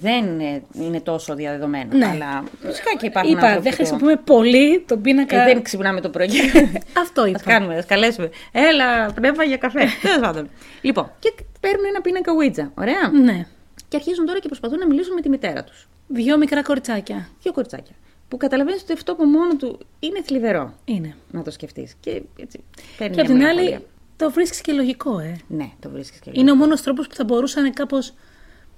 [0.00, 1.96] δεν ε, είναι τόσο διαδεδομένο.
[1.96, 2.06] Ναι.
[2.06, 5.42] Αλλά φυσικά και υπάρχουν Είπα, άνθρωποι δεν που- χρησιμοποιούμε πολύ τον πίνακα.
[5.42, 6.28] Ε, δεν ξυπνάμε το πρωί.
[7.04, 7.38] Αυτό είπα.
[7.38, 8.30] Α κάνουμε, ας καλέσουμε.
[8.52, 9.86] Έλα, πνεύμα για καφέ.
[10.02, 10.48] Τέλος πάντων.
[10.80, 12.70] Λοιπόν, και παίρνουν ένα πίνακα Ouija.
[12.74, 13.08] Ωραία.
[13.22, 13.46] Ναι.
[13.88, 15.88] Και αρχίζουν τώρα και προσπαθούν να μιλήσουν με τη μητέρα τους.
[16.08, 17.28] Δυο μικρά κοριτσάκια.
[17.42, 17.94] Δύο κοριτσάκια.
[18.28, 21.14] που καταλαβαίνεις ότι αυτό από μόνο του είναι θλιβερό Είναι.
[21.30, 21.94] να το σκεφτείς.
[22.00, 22.60] Και έτσι
[22.98, 23.82] παίρνει Και απ' μια την άλλη, μελαγχολία.
[24.16, 25.36] το βρίσκεις και λογικό, ε.
[25.48, 28.14] Ναι, το βρίσκεις και Είναι ο μόνος τρόπος που θα μπορούσαν κάπως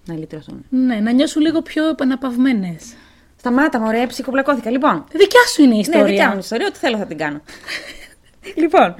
[0.05, 0.65] να λυτρωθούν.
[0.69, 2.95] ναι, να νιώσουν λίγο πιο επαναπαυμένες.
[3.39, 4.71] Σταμάτα, μωρέ, ψυχοπλακώθηκα.
[4.71, 6.05] Λοιπόν, Δικιά σου είναι η Ναι, ιστορία.
[6.05, 7.41] δικιά μου ιστορία, ό,τι θέλω θα την κάνω.
[8.63, 8.95] λοιπόν,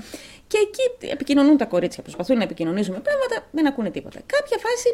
[0.47, 4.21] και εκεί επικοινωνούν τα κορίτσια, προσπαθούν να επικοινωνήσουν με πράγματα, δεν ακούνε τίποτα.
[4.27, 4.89] Κάποια φάση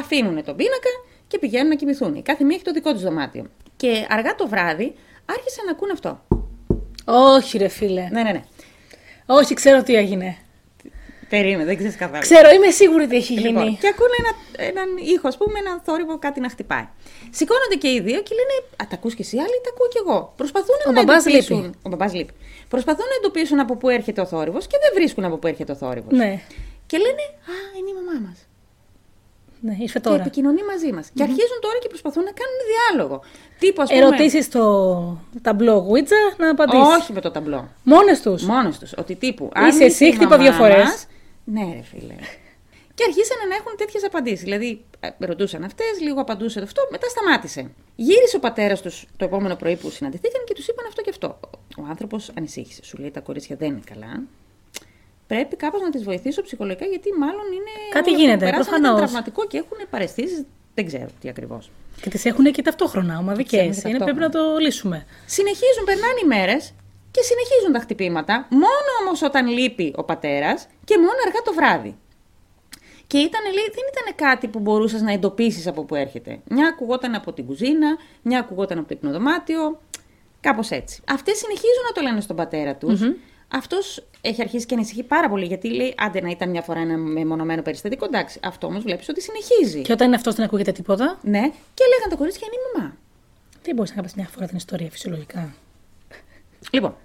[0.00, 0.88] αφήνουν τον πίνακα
[1.26, 2.14] και πηγαίνουν να κοιμηθούν.
[2.14, 3.46] Η κάθε μία έχει το δικό της δωμάτιο.
[3.76, 4.94] Και αργά το βράδυ
[5.26, 6.24] άρχισαν να ακούν αυτό.
[7.04, 8.08] Όχι, ρε φίλε.
[8.10, 8.42] Ναι, ναι, ναι.
[9.26, 10.36] Όχι, ξέρω τι έγινε.
[11.34, 12.20] Περίμενε, δεν ξέρεις καθόλου.
[12.20, 13.46] Ξέρω, είμαι σίγουρη τι έχει γίνει.
[13.48, 14.32] Λοιπόν, και ακούνε ένα,
[14.68, 16.86] έναν ήχο, ας πούμε, έναν θόρυβο, κάτι να χτυπάει.
[17.38, 20.00] Σηκώνονται και οι δύο και λένε Α, τα ακούς και εσύ, άλλοι τα ακούω κι
[20.04, 20.18] εγώ.
[20.40, 21.56] Προσπαθούν Ο να μπαμπάς εντοπίσουν.
[21.62, 21.76] λείπει.
[21.86, 22.32] Ο μπαμπάς λείπει.
[22.68, 25.78] Προσπαθούν να εντοπίσουν από πού έρχεται ο θόρυβος και δεν βρίσκουν από πού έρχεται ο
[25.82, 26.12] θόρυβος.
[26.20, 26.30] Ναι,
[26.90, 27.22] Και λένε
[27.52, 28.38] Α, είναι η μαμά μας.
[29.66, 30.20] ναι, ήρθε Και τώρα.
[30.20, 31.06] επικοινωνεί μαζί μας.
[31.14, 33.16] Και αρχίζουν τώρα και προσπαθούν να κάνουν διάλογο.
[33.58, 34.00] Τύπου, ας πούμε.
[34.06, 34.62] Ερωτήσεις στο
[35.42, 36.94] ταμπλό Ouija να απαντήσεις.
[36.98, 37.68] Όχι με το ταμπλό.
[37.82, 38.42] Μόνες τους.
[38.42, 38.92] Μόνες τους.
[38.98, 39.50] Ότι τύπου.
[39.68, 40.84] Είσαι εσύ, η χτύπα δύο μαμά φορές.
[40.84, 41.06] μας-
[41.52, 42.14] Ναι, ρε φίλε.
[42.94, 44.42] Και αρχίσανε να έχουν τέτοιες απαντήσεις.
[44.42, 47.70] Δηλαδή, ε, ρωτούσαν αυτές, λίγο απαντούσε αυτό, μετά σταμάτησε.
[47.96, 51.40] Γύρισε ο πατέρας τους το επόμενο πρωί που συναντηθήκαν και τους είπαν αυτό και αυτό.
[51.78, 52.84] Ο άνθρωπος ανησύχησε.
[52.84, 54.22] Σου λέει τα κορίτσια δεν είναι καλά.
[55.26, 57.70] Πρέπει κάπως να τις βοηθήσω ψυχολογικά γιατί μάλλον είναι.
[57.90, 58.90] Κάτι όλο αυτό γίνεται, που περάσανε προφανώς.
[58.90, 60.44] ήταν τραυματικό και έχουν παρεστήσεις.
[60.74, 61.70] Δεν ξέρω τι ακριβώς.
[62.00, 63.60] Και τις έχουν και ταυτόχρονα ομαδικές.
[63.70, 64.04] Ξέρουν Είναι ταυτόχρονα.
[64.30, 65.06] πρέπει να το λύσουμε.
[65.26, 66.72] Συνεχίζουν, περνάνε οι μέρες
[67.10, 71.96] και συνεχίζουν τα χτυπήματα, μόνο όμως όταν λείπει ο πατέρας και μόνο αργά το βράδυ.
[73.06, 76.40] Και ήταν, λέει, δεν ήταν κάτι που μπορούσες να εντοπίσεις από πού έρχεται.
[76.48, 79.80] Μια ακουγόταν από την κουζίνα, μια ακουγόταν από το υπνοδωμάτιο.
[80.40, 81.02] Κάπως έτσι.
[81.08, 83.00] Αυτές συνεχίζουν να το λένε στον πατέρα τους.
[83.52, 86.96] Αυτός έχει αρχίσει και ανησυχεί πάρα πολύ γιατί λέει: Άντε να ήταν μια φορά ένα
[86.96, 88.04] μεμονωμένο περιστατικό.
[88.04, 89.82] Εντάξει, αυτό όμως βλέπεις ότι συνεχίζει.
[89.82, 91.40] Και όταν είναι αυτός δεν ακούγεται τίποτα; Ναι,
[91.74, 92.96] και λέγανε τα κορίτσια είναι η μαμά.
[93.62, 95.54] Δεν μπορείς να κάνει μια φορά την ιστορία φυσιολογικά.
[96.70, 96.96] Λοιπόν,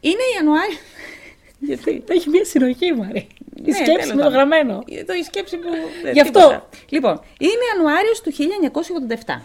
[0.00, 0.78] είναι Ιανουάριο.
[1.68, 2.04] γιατί.
[2.08, 3.26] Έχει μια συνοχή, Μαρή.
[3.54, 4.32] Η Ναι, σκέψη τέλος με το πάντων.
[4.32, 4.82] γραμμένο.
[4.88, 5.68] Εδώ η σκέψη που.
[6.02, 6.38] δεν- Γι' αυτό.
[6.40, 6.68] τίποτα.
[6.88, 9.40] Λοιπόν, είναι Ιανουάριος του 1987.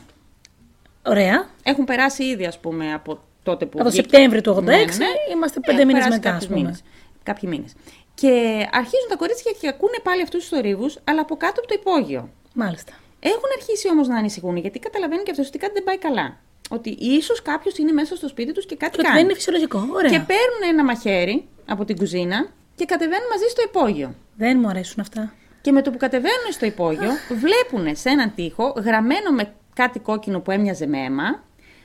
[1.05, 1.49] Ωραία.
[1.63, 3.71] Έχουν περάσει ήδη, ας πούμε, από τότε που.
[3.79, 4.09] Από το βγήκε.
[4.09, 5.05] Σεπτέμβριο του 86 Ναι, ναι, ναι.
[5.33, 6.59] είμαστε Έχουν πέντε μήνες περάσει μετά, ας κάποιους πούμε.
[6.61, 6.83] μήνες.
[7.23, 7.73] Κάποιοι μήνες.
[8.15, 8.29] Και
[8.71, 12.29] αρχίζουν τα κορίτσια και ακούνε πάλι αυτούς τους θορύβους, αλλά από κάτω από το υπόγειο.
[12.53, 12.93] Μάλιστα.
[13.19, 16.37] Έχουν αρχίσει όμως να ανησυχούν, γιατί καταλαβαίνουν και αυτέ ότι κάτι δεν πάει καλά.
[16.69, 19.15] Ότι ίσως κάποιος είναι μέσα στο σπίτι τους και κάτι Και ότι κάνει.
[19.17, 19.87] δεν είναι φυσιολογικό.
[19.93, 20.11] Ωραία.
[20.11, 24.15] Και παίρνουν ένα μαχαίρι από την κουζίνα και κατεβαίνουν μαζί στο υπόγειο.
[24.35, 25.33] Δεν μου αρέσουν αυτά.
[25.61, 30.39] Και με το που κατεβαίνουν στο υπόγειο, βλέπουν σε έναν τοίχο, γραμμένο με κάτι κόκκινο
[30.39, 31.43] που έμοιαζε με αίμα,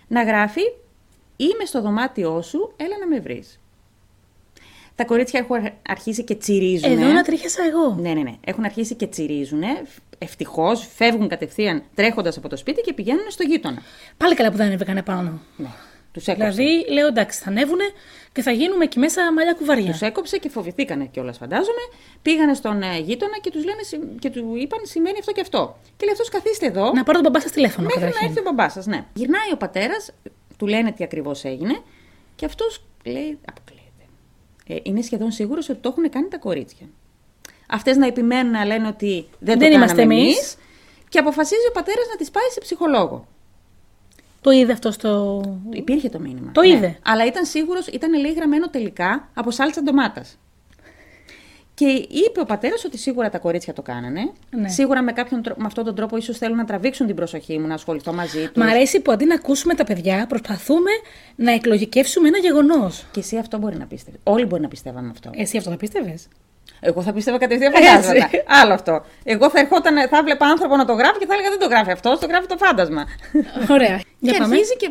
[0.08, 0.62] να γράφει
[1.36, 3.60] «Είμαι στο δωμάτιό σου, έλα να με βρεις».
[4.94, 6.92] Τα κορίτσια έχουν αρχίσει και τσιρίζουν.
[6.92, 7.94] Εδώ να τρίχιασα εγώ.
[8.00, 8.34] Ναι, ναι, ναι.
[8.44, 9.62] Έχουν αρχίσει και τσιρίζουν.
[10.22, 13.82] Ευτυχώς φεύγουν κατευθείαν τρέχοντας από το σπίτι και πηγαίνουν στο γείτονα.
[14.16, 15.40] Πάλι καλά που δεν ανέβηκαν πάνω.
[15.56, 15.66] Ναι.
[16.12, 16.48] Τους έκοψε.
[16.50, 17.84] Δηλαδή, λέω εντάξει, θα ανέβουνε
[18.32, 19.90] και θα γίνουμε εκεί μέσα μαλλιά κουβαριά.
[19.90, 21.80] Τους έκοψε και φοβηθήκανε κιόλας, φαντάζομαι.
[22.22, 25.78] Πήγανε στον ε, γείτονα και, τους λένε, συ- και του είπαν: Σημαίνει αυτό και αυτό.
[25.96, 26.92] Και λέει: Αυτός καθίστε εδώ.
[26.92, 28.28] Να πάρω τον μπαμπά σας τηλέφωνο Μέχρι να καταρχήν.
[28.28, 29.04] έρθει ο μπαμπάς σας, ναι.
[29.14, 30.10] Γυρνάει ο πατέρας,
[30.56, 31.80] του λένε τι ακριβώς έγινε
[32.36, 34.04] και αυτός λέει: Αποκλείεται.
[34.66, 36.86] Ε, είναι σχεδόν σίγουρος ότι το έχουν κάνει τα κορίτσια.
[37.72, 40.18] Αυτές να επιμένουν να λένε ότι δεν, το Δεν κάναμε είμαστε εμείς.
[40.18, 40.56] εμείς
[41.08, 43.26] Και αποφασίζει ο πατέρας να τη πάει σε ψυχολόγο.
[44.40, 45.40] Το είδε αυτό στο.
[45.70, 46.52] Υπήρχε το μήνυμα.
[46.52, 46.68] Το ναι.
[46.68, 46.98] είδε.
[47.02, 50.38] Αλλά ήταν σίγουρος, ήταν λέει γραμμένο τελικά από σάλτσα ντομάτας.
[51.74, 54.32] Και είπε ο πατέρας ότι σίγουρα τα κορίτσια το κάνανε.
[54.50, 54.68] Ναι.
[54.68, 57.66] Σίγουρα με, κάποιον, τρό- με αυτόν τον τρόπο ίσως θέλουν να τραβήξουν την προσοχή μου,
[57.66, 58.64] να ασχοληθώ μαζί τους.
[58.64, 60.90] Μ' αρέσει που αντί να ακούσουμε τα παιδιά, προσπαθούμε
[61.36, 63.06] να εκλογικεύσουμε ένα γεγονός.
[63.10, 64.16] Και εσύ αυτό μπορεί να πίστευε.
[64.22, 65.30] Όλοι μπορεί να πιστεύαμε αυτό.
[65.34, 66.28] Εσύ αυτό θα πίστευες;
[66.84, 67.86] Εγώ θα πίστευα κατευθείαν Έτσι.
[67.88, 68.28] φαντάσματα.
[68.62, 69.04] Άλλο αυτό.
[69.24, 71.90] Εγώ θα ερχόταν, θα βλέπα άνθρωπο να το γράφει και θα έλεγα δεν το γράφει
[71.90, 73.06] αυτός, το γράφει το φάντασμα.
[73.70, 74.00] Ωραία.
[74.18, 74.54] Για και, πάμε.
[74.54, 74.90] αρχίζει και,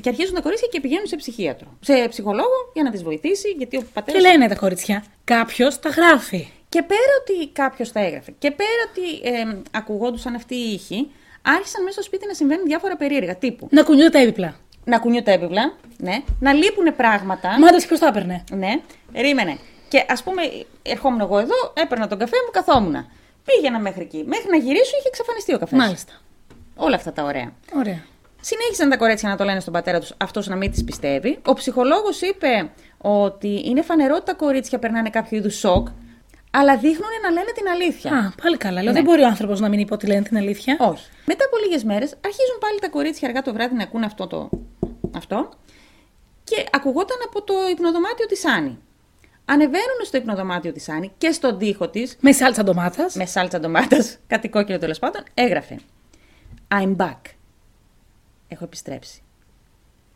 [0.00, 1.66] και αρχίζουν τα κορίτσια και πηγαίνουν σε ψυχίατρο.
[1.80, 4.22] Σε ψυχολόγο για να τις βοηθήσει, γιατί ο πατέρας.
[4.22, 6.48] Και λένε τα κορίτσια, κάποιος τα γράφει.
[6.68, 11.10] Και πέρα ότι κάποιος τα έγραφε και πέρα ότι ε, ακουγόντουσαν αυτοί οι ήχοι,
[11.42, 13.36] άρχισαν μέσα στο σπίτι να συμβαίνουν διάφορα περίεργα.
[13.36, 14.56] Τύπου Να κουνιούνται τα έπιπλα.
[14.84, 17.58] να κουνιούνται έπιπλα, ναι, να λείπουν πράγματα.
[17.58, 18.44] Μάτε ποιο τα έπαιρνε.
[18.50, 18.80] Ναι,
[19.14, 19.58] ρίμενε.
[19.94, 20.42] Και ας πούμε,
[20.82, 23.06] ερχόμουν εγώ εδώ, έπαιρνα τον καφέ μου, καθόμουν.
[23.44, 24.24] Πήγαινα μέχρι εκεί.
[24.26, 25.78] Μέχρι να γυρίσω είχε εξαφανιστεί ο καφές.
[25.78, 26.12] Μάλιστα.
[26.76, 27.52] Όλα αυτά τα ωραία.
[27.76, 28.02] Ωραία.
[28.40, 31.38] Συνέχισαν τα κορίτσια να το λένε στον πατέρα τους, αυτός να μην τις πιστεύει.
[31.46, 35.88] Ο ψυχολόγος είπε ότι είναι φανερό ότι τα κορίτσια περνάνε κάποιο είδους σοκ,
[36.50, 38.10] αλλά δείχνουν να λένε την αλήθεια.
[38.12, 38.82] Α, πάλι καλά.
[38.82, 38.98] Λέω, Ναι.
[38.98, 40.76] δεν μπορεί ο άνθρωπος να μην είπε ότι λένε την αλήθεια.
[40.80, 41.08] Όχι.
[41.26, 44.50] Μετά από λίγες μέρες αρχίζουν πάλι τα κορίτσια αργά το βράδυ να ακούνε αυτό το.
[45.16, 45.48] αυτό
[46.44, 48.78] και ακουγόταν από το υπνοδωμάτιο της Άννη.
[49.44, 53.14] Ανεβαίνουν στο υπνοδωμάτιο της Άννη και στον τοίχο της, Με σάλτσα ντομάτας.
[53.14, 55.78] με σάλτσα ντομάτας, κάτι κόκκινο τέλος πάντων, έγραφε
[56.74, 57.16] I'm back.
[58.48, 59.22] Έχω επιστρέψει.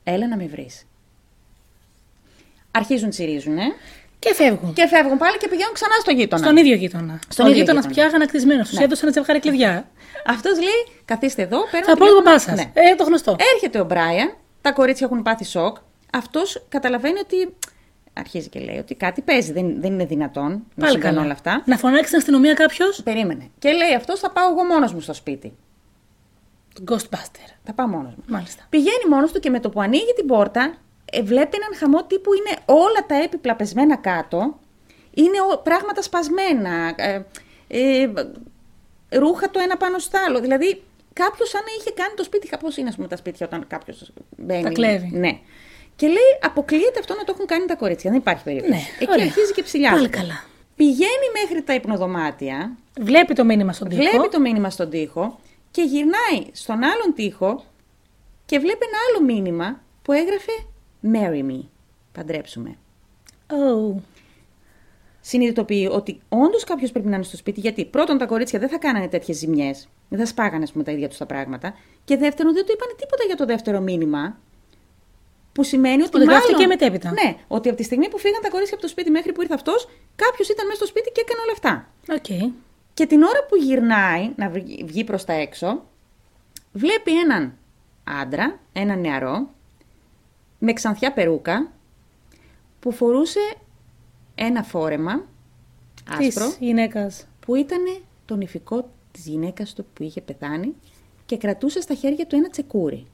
[0.05, 0.87] Έλα να με βρεις.
[2.71, 3.63] Αρχίζουν τσιρίζουνε
[4.19, 4.73] Και φεύγουν.
[4.73, 6.43] και φεύγουν πάλι και πηγαίνουν ξανά στο γείτονα.
[6.43, 7.19] Στον ίδιο γείτονα.
[7.29, 7.95] Στον ίδιο γείτονα γείτονα.
[7.95, 8.63] πια αγανακτισμένο.
[8.63, 8.85] Τους Ναι.
[8.85, 9.89] έδωσε ένα ζευγάρι κλειδιά.
[10.35, 12.15] Αυτός λέει: Καθίστε εδώ, παίρνω Θα πω τηλέφωνο».
[12.15, 12.57] τον μπαμπά σας.
[12.57, 12.71] Ναι.
[12.75, 13.37] Ε, το γνωστό.
[13.55, 15.77] Έρχεται ο Μπράιαν, τα κορίτσια έχουν πάθει σοκ.
[16.13, 17.55] Αυτός καταλαβαίνει ότι.
[18.19, 19.53] Αρχίζει και λέει ότι κάτι παίζει.
[19.53, 21.21] Δεν, δεν είναι δυνατόν να Πάλι συμβαίνουν καλά.
[21.25, 21.63] όλα αυτά.
[21.67, 23.49] Να φωνάξει στην αστυνομία κάποιος; Περίμενε.
[23.59, 25.53] Και λέει αυτός θα πάω εγώ μόνος μου στο σπίτι.
[26.91, 27.49] Ghostbuster.
[27.65, 28.25] Θα πάω μόνος μου.
[28.27, 28.63] Μάλιστα.
[28.71, 30.75] Πηγαίνει μόνος του και με το που ανοίγει την πόρτα,
[31.13, 34.59] ε, βλέπει έναν χαμό τύπου είναι όλα τα έπιπλα πεσμένα κάτω.
[35.15, 36.95] Είναι ο- πράγματα σπασμένα.
[36.97, 37.23] Ε,
[37.69, 38.09] ε,
[39.19, 40.41] ρούχα το ένα πάνω στο άλλο.
[40.41, 42.51] Δηλαδή, κάποιος σαν να είχε κάνει το σπίτι.
[42.61, 44.63] Πώς είναι, ας πούμε, τα σπίτια όταν κάποιος μπαίνει.
[44.63, 45.11] Τα κλέβει.
[45.13, 45.39] Ναι.
[45.99, 48.11] Και λέει, αποκλείεται αυτό να το έχουν κάνει τα κορίτσια.
[48.11, 48.71] Δεν υπάρχει περίπτωση.
[48.73, 49.25] Ναι, Εκεί ωραία.
[49.25, 49.95] αρχίζει και ψηλιάζει.
[49.95, 50.45] Πάλι καλά.
[50.77, 54.03] Πηγαίνει μέχρι τα υπνοδωμάτια, Βλέπει το μήνυμα στον τοίχο.
[54.03, 55.39] βλέπει το μήνυμα στον τοίχο
[55.71, 57.65] και γυρνάει στον άλλον τοίχο
[58.47, 60.53] και βλέπει ένα άλλο μήνυμα που έγραφε
[61.13, 61.61] Marry me.
[62.13, 62.77] Παντρέψου με.
[63.47, 64.01] Oh.
[65.21, 68.79] Συνειδητοποιεί ότι όντως κάποιος πρέπει να είναι στο σπίτι, γιατί πρώτον τα κορίτσια δεν θα
[68.79, 71.75] κάνανε τέτοιες ζημιές, δεν θα σπάγανε ας πούμε, τα ίδια τους τα πράγματα.
[72.05, 74.39] Και δεύτερον, δεν του είπανε τίποτα για το δεύτερο μήνυμα.
[75.59, 76.17] Που σημαίνει ότι.
[76.17, 77.11] Ότι γράφτηκε μάλλον, μετέπειτα.
[77.11, 79.55] Ναι, ότι από τη στιγμή που φύγαν τα κορίτσια από το σπίτι μέχρι που ήρθε
[79.55, 81.89] αυτός, κάποιος ήταν μέσα στο σπίτι και έκανε όλα αυτά.
[82.15, 82.53] Οκ.
[82.95, 85.83] Και την ώρα που γυρνάει να βγει, βγει προς τα έξω,
[86.73, 87.57] βλέπει έναν
[88.05, 89.49] άντρα, έναν νεαρό,
[90.59, 91.71] με ξανθιά περούκα,
[92.81, 93.41] που φορούσε
[94.35, 95.25] ένα φόρεμα
[96.11, 97.27] άσπρο, Της γυναίκας.
[97.41, 100.75] που ήταν το νηφικό της γυναίκας του που είχε πεθάνει
[101.27, 103.07] και κρατούσε στα χέρια του ένα τσεκούρι.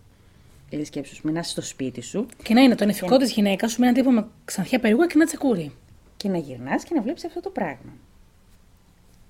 [0.68, 3.68] Δηλαδή σκέψου, με να είσαι στο σπίτι σου Και να είναι το νηφικό της γυναίκα
[3.68, 5.72] σου με έναν τύπο με ξανθιά περούκα και ένα τσεκούρι.
[6.16, 7.92] και να γυρνάς και να βλέπεις αυτό το πράγμα.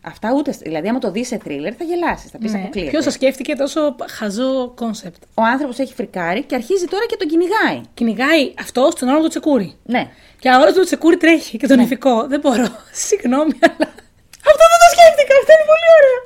[0.06, 2.58] Αυτά ούτε, δηλαδή άμα το δεις σε θρίλερ θα γελάσεις, θα πεις Ναι.
[2.58, 2.90] αποκλείεται.
[2.90, 7.28] Ποιος το σκέφτηκε τόσο χαζό concept; Ο άνθρωπος έχει φρικάρει και αρχίζει τώρα και τον
[7.28, 7.80] κυνηγάει.
[7.94, 9.74] Κυνηγάει αυτός τον άλλο το τσεκούρι.
[9.84, 10.10] Ναι.
[10.38, 12.26] Και αγόρα το τσεκούρι τρέχει και το νυφικό.
[12.26, 12.66] Δεν μπορώ.
[13.08, 13.88] Συγγνώμη, αλλά.
[14.50, 16.18] Αυτό δεν το σκέφτηκα, αυτό είναι πολύ ωραίο.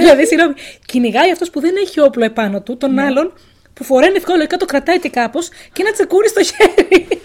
[0.00, 0.54] δηλαδή, συγγνώμη.
[0.86, 3.32] Κυνηγάει αυτός που δεν έχει όπλο επάνω του, τον άλλον
[3.74, 7.20] που φοράει νυφικό λογικά το κρατάει και κάπως και ένα τσεκούρι στο χέρι.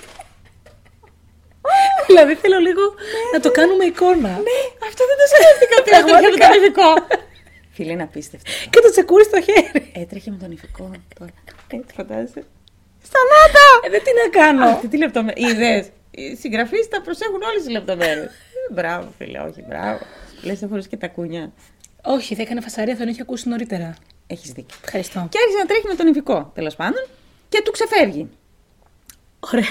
[2.07, 2.81] δηλαδή θέλω λίγο
[3.33, 4.29] να το κάνουμε εικόνα.
[4.47, 4.59] Ναι,
[4.89, 6.47] αυτό δεν το σκέφτηκα ότι έτρεχε με Πραγματικά.
[6.47, 6.89] τον ηφικό.
[7.75, 8.51] Φίλε, είναι απίστευτο.
[8.69, 9.91] Και το τσεκούρι στο χέρι.
[9.95, 11.31] Έτρεχε με τον ηφικό τώρα.
[11.67, 12.43] Έτσι φαντάζεσαι.
[13.09, 13.65] Σταμάτα!
[13.85, 14.65] Ε, δεν τι να κάνω.
[14.65, 15.49] Αυτή τη λεπτομέρεια.
[15.49, 15.89] Είδε.
[16.11, 18.31] Οι συγγραφείς τα προσέχουν όλες τις λεπτομέρειες.
[18.71, 19.99] μπράβο, φίλε, όχι, μπράβο.
[20.43, 21.51] Λες, δεν φορέ και τα κούνια.
[22.03, 23.95] Όχι, θα έκανε φασαρία, θα τον είχε ακούσει νωρίτερα.
[24.31, 24.77] Έχεις δίκιο.
[24.83, 25.27] Ευχαριστώ.
[25.29, 27.07] Και άρχισε να τρέχει με τον ηφικό, τέλος πάντων,
[27.49, 28.29] και του ξεφεύγει.
[29.39, 29.65] Ωραία.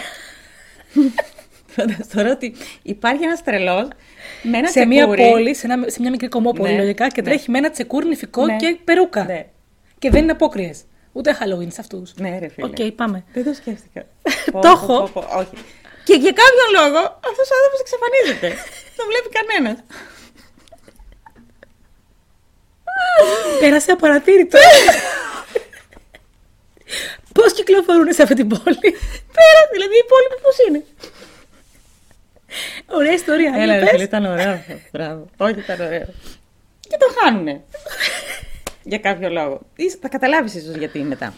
[1.75, 3.88] Φαντάζεσαι τώρα ότι υπάρχει ένας τρελός
[4.42, 5.31] με ένα σε μια τσεκούρι.
[5.31, 7.29] πόλη, σε, ένα, σε μια μικρή κωμόπολη Ναι, λογικά και ναι.
[7.29, 8.57] τρέχει με ένα τσεκούρι νυφικό Ναι.
[8.57, 9.25] και περούκα.
[9.25, 9.47] Ναι.
[9.99, 10.83] Και δεν είναι Απόκριες.
[11.12, 12.14] Ούτε Halloween σε αυτούς.
[12.14, 12.66] Ναι, ρε φίλε.
[12.66, 13.25] Οκ, πάμε.
[13.33, 14.07] Δεν το σκέφτηκα.
[14.62, 15.03] Το έχω.
[15.40, 15.55] όχι.
[16.05, 16.99] Και για κάποιον λόγο
[17.31, 18.49] αυτός ο άνθρωπος εξαφανίζεται.
[18.97, 19.79] Δεν βλέπει κανένας.
[23.61, 24.59] Πέρασε απαρατήρητο.
[27.33, 28.79] Πώς κυκλοφορούν σε αυτή την πόλη;
[29.38, 30.85] Πέρα, δηλαδή η υπόλοιπη πώς είναι;
[32.87, 33.53] Ωραία ιστορία.
[33.55, 33.90] Έλα, για ρε πες.
[33.90, 34.75] φίλε, ήταν ωραίο αυτό.
[34.92, 35.27] Μπράβο.
[35.37, 36.07] Όχι, ήταν ωραίο.
[36.81, 37.61] Και το χάνουνε.
[38.83, 39.61] για κάποιο λόγο.
[39.77, 41.35] Ίσ- Θα καταλάβεις ίσως γιατί μετά.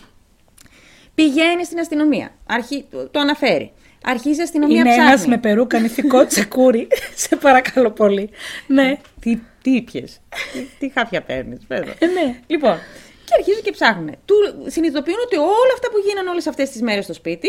[1.15, 2.31] Πηγαίνει στην αστυνομία.
[2.47, 2.85] Αρχι...
[2.91, 3.73] Το, το αναφέρει.
[4.05, 5.09] Αρχίζει η αστυνομία Είναι ψάχνει.
[5.11, 6.89] ένας με περούκα νηφικό τσεκούρι.
[7.15, 8.31] σε παρακαλώ πολύ.
[8.67, 8.99] Ναι.
[9.21, 10.21] Τι, τι ήπιες,
[10.53, 11.95] τι, τι χάπια παίρνεις, βέβαια.
[11.99, 12.41] Ε, ναι.
[12.47, 12.79] Λοιπόν,
[13.25, 14.11] και αρχίζουν και ψάχνουν.
[14.25, 14.35] Του
[14.67, 17.49] συνειδητοποιούν ότι όλα αυτά που γίνανε όλες αυτές τις μέρες στο σπίτι,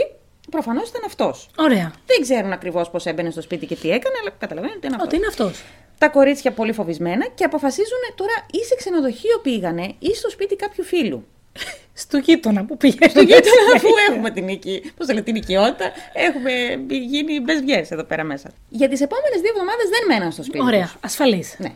[0.52, 1.50] προφανώς ήταν αυτός.
[1.58, 1.94] Ωραία.
[2.06, 5.08] Δεν ξέρουν ακριβώς πώς έμπαινε στο σπίτι και τι έκανε, αλλά καταλαβαίνουν ότι είναι αυτός.
[5.08, 5.64] Ότι είναι αυτός.
[5.98, 10.84] Τα κορίτσια πολύ φοβισμένα και αποφασίζουν τώρα ή σε ξενοδοχείο πήγανε ή στο σπίτι κάποιου
[10.84, 11.28] φίλου.
[12.04, 13.10] Στο γείτονα που πήγε.
[13.10, 14.92] Στο γείτονα, αφού έχουμε την οικη...
[14.98, 16.52] Πώς το λέει, την οικειότητα, έχουμε
[16.88, 18.52] γίνει μπεσβιέ εδώ πέρα μέσα.
[18.70, 20.64] Για τις επόμενες δύο εβδομάδες δεν μέναν στο σπίτι.
[20.64, 20.82] Ωραία.
[20.82, 20.96] τους.
[21.02, 21.56] Ασφαλής.
[21.58, 21.76] Ναι.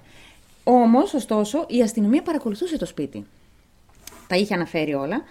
[0.68, 3.26] Όμως, ωστόσο, η αστυνομία παρακολουθούσε το σπίτι.
[4.28, 5.24] Τα είχε αναφέρει όλα.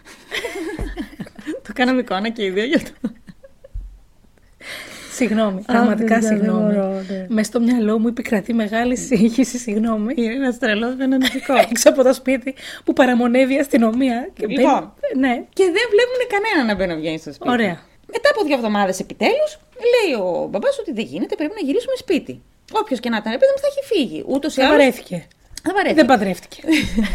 [1.66, 3.08] το κάναμε εικόνα και οι δύο για το.
[5.12, 5.62] Συγγνώμη.
[5.66, 6.74] Πραγματικά παιδιά, δεν συγγνώμη.
[6.74, 7.26] μπορώ, ναι.
[7.28, 9.58] Με στο μυαλό μου επικρατεί μεγάλη σύγχυση.
[9.58, 10.14] Συγγνώμη.
[10.16, 11.54] Είναι ένας τρελός με έναν ηθικό.
[11.70, 14.30] Έξω από το σπίτι που παραμονεύει η αστυνομία.
[14.34, 14.64] Και Λοιπόν.
[15.00, 15.44] μπαίνει- Ναι.
[15.52, 17.50] και δεν βλέπουν κανένα να μπαίνει να βγαίνει στο σπίτι.
[17.50, 17.80] Ωραία.
[18.12, 19.58] Μετά από δύο εβδομάδες επιτέλους,
[19.92, 22.42] λέει ο μπαμπάς ότι δεν γίνεται, πρέπει να γυρίσουμε σπίτι.
[22.72, 24.24] Όποιος και να ήταν, παιδί μου, θα έχει φύγει.
[24.26, 24.76] Ούτως ή Δεν άλλω.
[24.76, 25.26] βαρέθηκε.
[25.62, 25.94] Δεν βαρέθηκε.
[26.00, 26.62] Δεν παντρεύτηκε.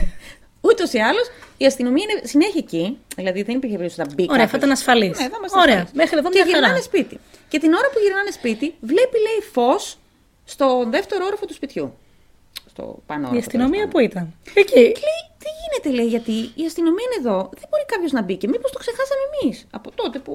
[0.69, 1.25] Ούτως ή άλλως
[1.57, 2.97] η αστυνομία είναι συνέχεια εκεί.
[3.15, 4.23] Δηλαδή δεν υπήρχε περίπτωση να μπει.
[4.29, 4.57] Ωραία, θα κάποιος.
[4.61, 5.17] ήταν ασφαλής.
[5.19, 5.73] Ναι, θα είμαστε Ωραία.
[5.81, 5.93] ασφαλείς.
[6.01, 6.57] Μέχρι εδώ Και μια χαρά.
[6.57, 7.15] γυρνάνε σπίτι.
[7.51, 9.83] Και την ώρα που γυρνάνε σπίτι, βλέπει, λέει, φως
[10.53, 11.85] στο δεύτερο όροφο του σπιτιού.
[12.71, 14.25] Στο πάνω Η όροφο, αστυνομία τέλος που ήταν;
[14.61, 14.73] Εκεί.
[14.73, 14.83] πάντων.
[15.07, 17.37] Λέει, τι γίνεται, λέει, γιατί η αστυνομία είναι εδώ.
[17.61, 20.01] Δεν μπορεί κάποιος να μπει και μήπως το ξεχάσαμε εμείς από τότε.
[20.05, 20.33] τότε που.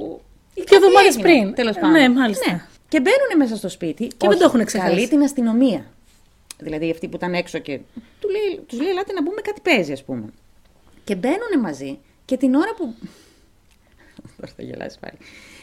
[0.55, 1.55] Δύο εβδομάδες πριν.
[1.61, 1.91] Τέλος πάντων.
[1.97, 2.51] Ναι, μάλιστα.
[2.51, 2.65] Ναι.
[2.95, 4.07] Και μπαίνουν μέσα στο σπίτι.
[4.07, 4.91] Και δεν το έχουν ξεχάσει.
[4.91, 5.87] Καλεί την αστυνομία.
[6.59, 7.81] Δηλαδή αυτοί που ήταν έξω και.
[8.21, 10.33] Του λέει, τους λέει, ελάτε να μπούμε κάτι παίζει, ας πούμε.
[11.05, 12.95] Και μπαίνουν μαζί και την ώρα που.
[14.37, 15.19] Τώρα θα γελάσει πάλι.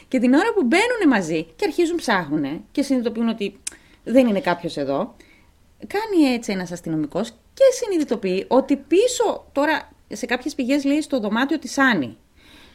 [0.08, 3.58] Και την ώρα που μπαίνουν μαζί και αρχίζουν ψάχνουν και συνειδητοποιούν ότι
[4.04, 5.16] δεν είναι κάποιος εδώ,
[5.86, 11.58] κάνει έτσι ένας αστυνομικός και συνειδητοποιεί ότι πίσω τώρα σε κάποιες πηγές λέει στο δωμάτιο
[11.58, 12.16] της Άννη.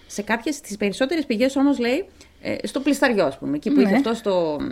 [0.07, 2.05] Σε κάποιες, στις περισσότερες πηγές όμως λέει ε,
[2.63, 3.83] στο πλησταριό, ας πούμε, εκεί που Ναι.
[3.87, 4.65] είχε αυτό στο, Το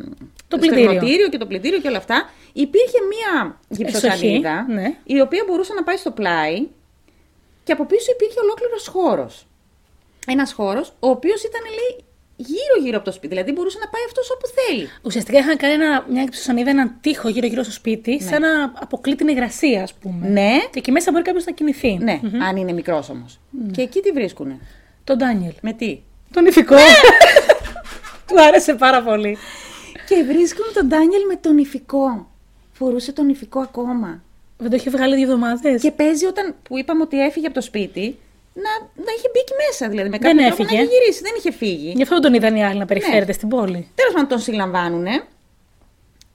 [0.47, 0.89] στο πλυντήριο.
[0.91, 2.29] εγνωτήριο και το πλυντήριο και όλα αυτά.
[2.53, 4.95] Υπήρχε μία γυψοσανίδα Εξοχή, ναι.
[5.03, 6.67] η οποία μπορούσε να πάει στο πλάι
[7.63, 9.47] και από πίσω υπήρχε ολόκληρος χώρος.
[10.27, 12.03] Ένας χώρος, ο οποίος ήταν, λέει,
[12.35, 13.27] γύρω-γύρω από το σπίτι.
[13.27, 14.89] Δηλαδή μπορούσε να πάει αυτός όπου θέλει.
[15.01, 19.27] Ουσιαστικά είχαν κάνει ένα, μια υψοσανίδα, έναν τοίχο γύρω-γύρω στο σπίτι, σαν να αποκλεί την
[19.27, 20.27] υγρασία, ας πούμε.
[20.27, 21.97] Ναι, Και εκεί μέσα μπορεί κάποιος να κινηθεί.
[22.01, 23.39] ναι, αν είναι μικρός όμως.
[23.71, 24.57] Και εκεί τι βρίσκουνε;
[25.03, 25.53] Τον Ντάνιελ.
[25.61, 25.99] Με τι;
[26.33, 26.75] Τον ηφικό.
[28.35, 29.37] Του άρεσε πάρα πολύ.
[30.07, 32.27] Και βρίσκουν τον Ντάνιελ με τον ηφικό.
[32.71, 34.23] Φορούσε τον ηφικό ακόμα.
[34.57, 35.81] Δεν το είχε βγάλει δύο εβδομάδες.
[35.81, 38.17] Και παίζει όταν που είπαμε ότι έφυγε από το σπίτι,
[38.53, 38.71] να,
[39.05, 39.89] να είχε μπει εκεί μέσα.
[39.89, 40.77] Δηλαδή με Δεν κάποιο τρόπο έφυγε.
[40.77, 41.21] να είχε γυρίσει.
[41.21, 41.93] Δεν είχε φύγει.
[41.95, 43.31] Γι' αυτό τον είδαν οι άλλοι να περιφέρεται Ναι.
[43.33, 43.87] στην πόλη.
[43.95, 45.05] Τέλος πάντων, τον συλλαμβάνουν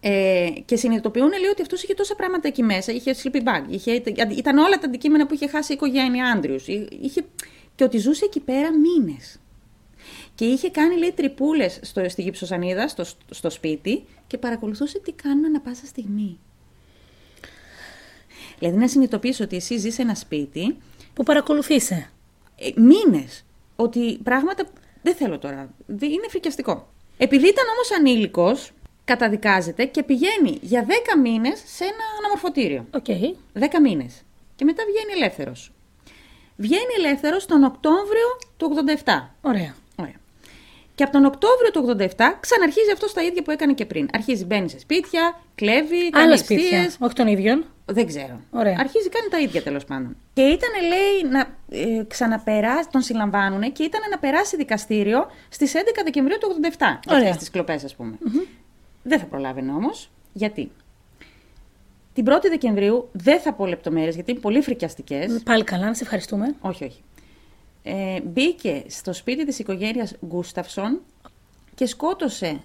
[0.01, 2.93] ε, και συνειδητοποιούν λέει, ότι αυτός είχε τόσα πράγματα εκεί μέσα.
[2.93, 3.93] Είχε sleeping bag, είχε,
[4.37, 6.67] ήταν όλα τα αντικείμενα που είχε χάσει η οικογένεια Άντριους.
[7.03, 7.25] Είχε,
[7.75, 9.39] και ότι ζούσε εκεί πέρα μήνες.
[10.41, 15.61] Και είχε κάνει λέει τρυπούλες στη γυψοσανίδα, στο, στο σπίτι και παρακολουθούσε τι κάνουν ανα
[15.61, 16.39] πάσα στιγμή.
[18.59, 20.77] Δηλαδή να συνειδητοποιήσει ότι εσύ ζεις σε ένα σπίτι
[21.15, 22.11] Που παρακολουθήσε.
[22.57, 23.45] ε, μήνες
[23.77, 24.65] ότι πράγματα
[25.03, 25.75] δεν θέλω τώρα.
[25.87, 26.93] Δεν- Είναι φρικιαστικό.
[27.17, 28.71] Επειδή ήταν όμως ανήλικος,
[29.05, 32.87] καταδικάζεται και πηγαίνει για 10 μήνες σε ένα αναμορφωτήριο.
[32.95, 33.05] Οκ.
[33.53, 34.23] 10 μήνες.
[34.57, 35.73] Και μετά βγαίνει ελεύθερος.
[36.57, 38.27] Βγαίνει ελεύθερος τον Οκτώβριο
[38.57, 39.35] του 87.
[39.41, 39.75] Ωραία.
[41.01, 41.07] Ωραία.
[41.07, 44.09] Και από τον Οκτώβριο του 87 ξαναρχίζει αυτός τα ίδια που έκανε και πριν.
[44.13, 46.61] Αρχίζει, μπαίνει σε σπίτια, κλέβει, κάνει Άλλα ληστείες.
[46.61, 46.97] σπίτια.
[46.99, 47.65] Όχι των ίδιων.
[47.85, 48.41] Δεν ξέρω.
[48.51, 48.77] Ωραία.
[48.79, 50.17] Αρχίζει κάνει τα ίδια τέλος πάντων.
[50.33, 55.79] Και ήταν, λέει, να ε, ξαναπεράσει, τον συλλαμβάνουν και ήταν να περάσει δικαστήριο στις 11
[56.05, 56.99] Δεκεμβρίου του 87.
[57.09, 57.31] Ωραία.
[57.31, 58.19] Αυτέ τι κλοπές, ας πουμε
[59.03, 60.11] Δεν θα προλάβαινε όμως.
[60.33, 60.71] Γιατί;
[62.13, 65.43] Την 1η Δεκεμβρίου δεν θα πω λεπτομέρειες γιατί είναι πολύ φρικιαστικές.
[65.45, 66.55] Πάλι καλά, να σε ευχαριστούμε.
[66.61, 67.01] Όχι, όχι.
[67.83, 71.01] Ε, μπήκε στο σπίτι της οικογένειας Γκούσταυσον
[71.75, 72.61] και σκότωσε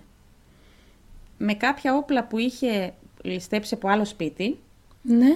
[1.38, 4.60] με κάποια όπλα που είχε ληστέψει από άλλο σπίτι
[5.02, 5.36] Ναι.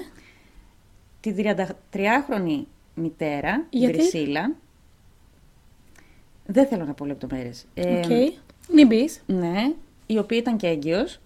[1.19, 2.63] τη 33χρονη
[2.95, 4.55] μητέρα, Γιατί; την Πρισίλα.
[6.45, 7.65] Δεν θέλω να πω λεπτομέρειες.
[7.73, 8.05] Ε, Οκ.
[8.73, 9.09] Μην μπει.
[9.25, 9.73] Ναι,
[10.05, 11.19] η οποία ήταν και έγκυος.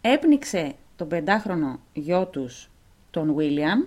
[0.00, 2.70] Έπνιξε τον πεντάχρονο γιο τους,
[3.10, 3.82] τον Βίλιαμ,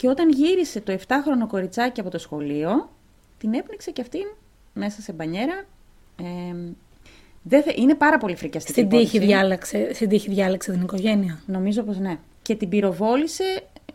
[0.00, 2.90] και όταν γύρισε το 7χρονο κοριτσάκι από το σχολείο,
[3.38, 4.24] την έπνιξε και αυτήν
[4.74, 5.64] μέσα σε μπανιέρα.
[6.20, 6.54] Ε,
[7.42, 9.26] δεν θε- Είναι πάρα πολύ φρικιαστική Στην τύχη, υπόθεση.
[9.26, 11.42] διάλεξε, στην τύχη διάλεξε την οικογένεια.
[11.46, 12.18] Νομίζω πως ναι.
[12.42, 13.44] Και την πυροβόλησε,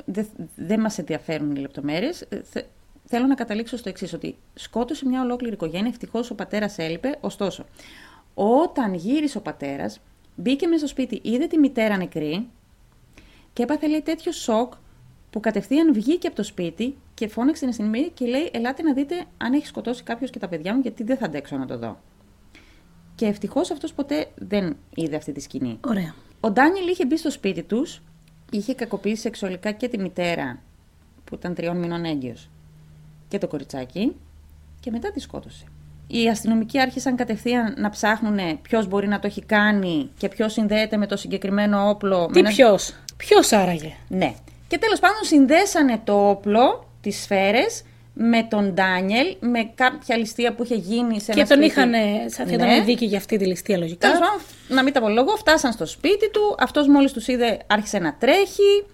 [0.06, 2.22] δεν δεν μας ενδιαφέρουν οι λεπτομέρειες.
[2.22, 2.66] Ε, θε-
[3.06, 7.66] θέλω να καταλήξω στο εξής, ότι σκότωσε μια ολόκληρη οικογένεια, ευτυχώς ο πατέρας έλειπε, ωστόσο,
[8.34, 10.00] όταν γύρισε ο πατέρας,
[10.36, 12.48] μπήκε μέσα στο σπίτι, είδε τη μητέρα νεκρή
[13.54, 14.74] και έπαθε λέει τέτοιο σοκ
[15.36, 19.16] που κατευθείαν βγήκε από το σπίτι και φώναξε την αστυνομία και λέει «Ελάτε να δείτε
[19.38, 22.00] αν έχει σκοτώσει κάποιος και τα παιδιά μου γιατί δεν θα αντέξω να το δω».
[23.16, 25.78] Και ευτυχώς αυτός ποτέ δεν είδε αυτή τη σκηνή.
[25.88, 26.14] Ωραία.
[26.40, 28.02] Ο Ντάνιελ είχε μπει στο σπίτι τους,
[28.52, 30.60] είχε κακοποιήσει σεξουαλικά και τη μητέρα
[31.24, 32.50] που ήταν τριών μηνών έγκυος
[33.28, 34.16] και το κοριτσάκι
[34.80, 35.66] και μετά τη σκότωσε.
[36.08, 40.98] Οι αστυνομικοί άρχισαν κατευθείαν να ψάχνουν ποιος μπορεί να το έχει κάνει και ποιος συνδέεται
[40.98, 42.26] με το συγκεκριμένο όπλο.
[42.26, 44.36] Τι με ένα- ποιος; Ποιος άραγε; Ναι.
[44.68, 50.64] Και τέλος πάντων συνδέσανε το όπλο, τις σφαίρες, με τον Ντάνιελ, με κάποια ληστεία που
[50.64, 51.72] είχε γίνει σε Και ένα τον σπίτι.
[51.72, 51.92] είχαν.
[52.30, 52.82] Σαν θα ήταν Ναι.
[52.84, 54.08] δίκη για αυτή τη ληστεία λογικά.
[54.12, 56.56] Τέλος πάντων, να μην τα πω λόγο, φτάσαν στο σπίτι του.
[56.60, 58.86] Αυτός μόλις τους είδε, άρχισε να τρέχει.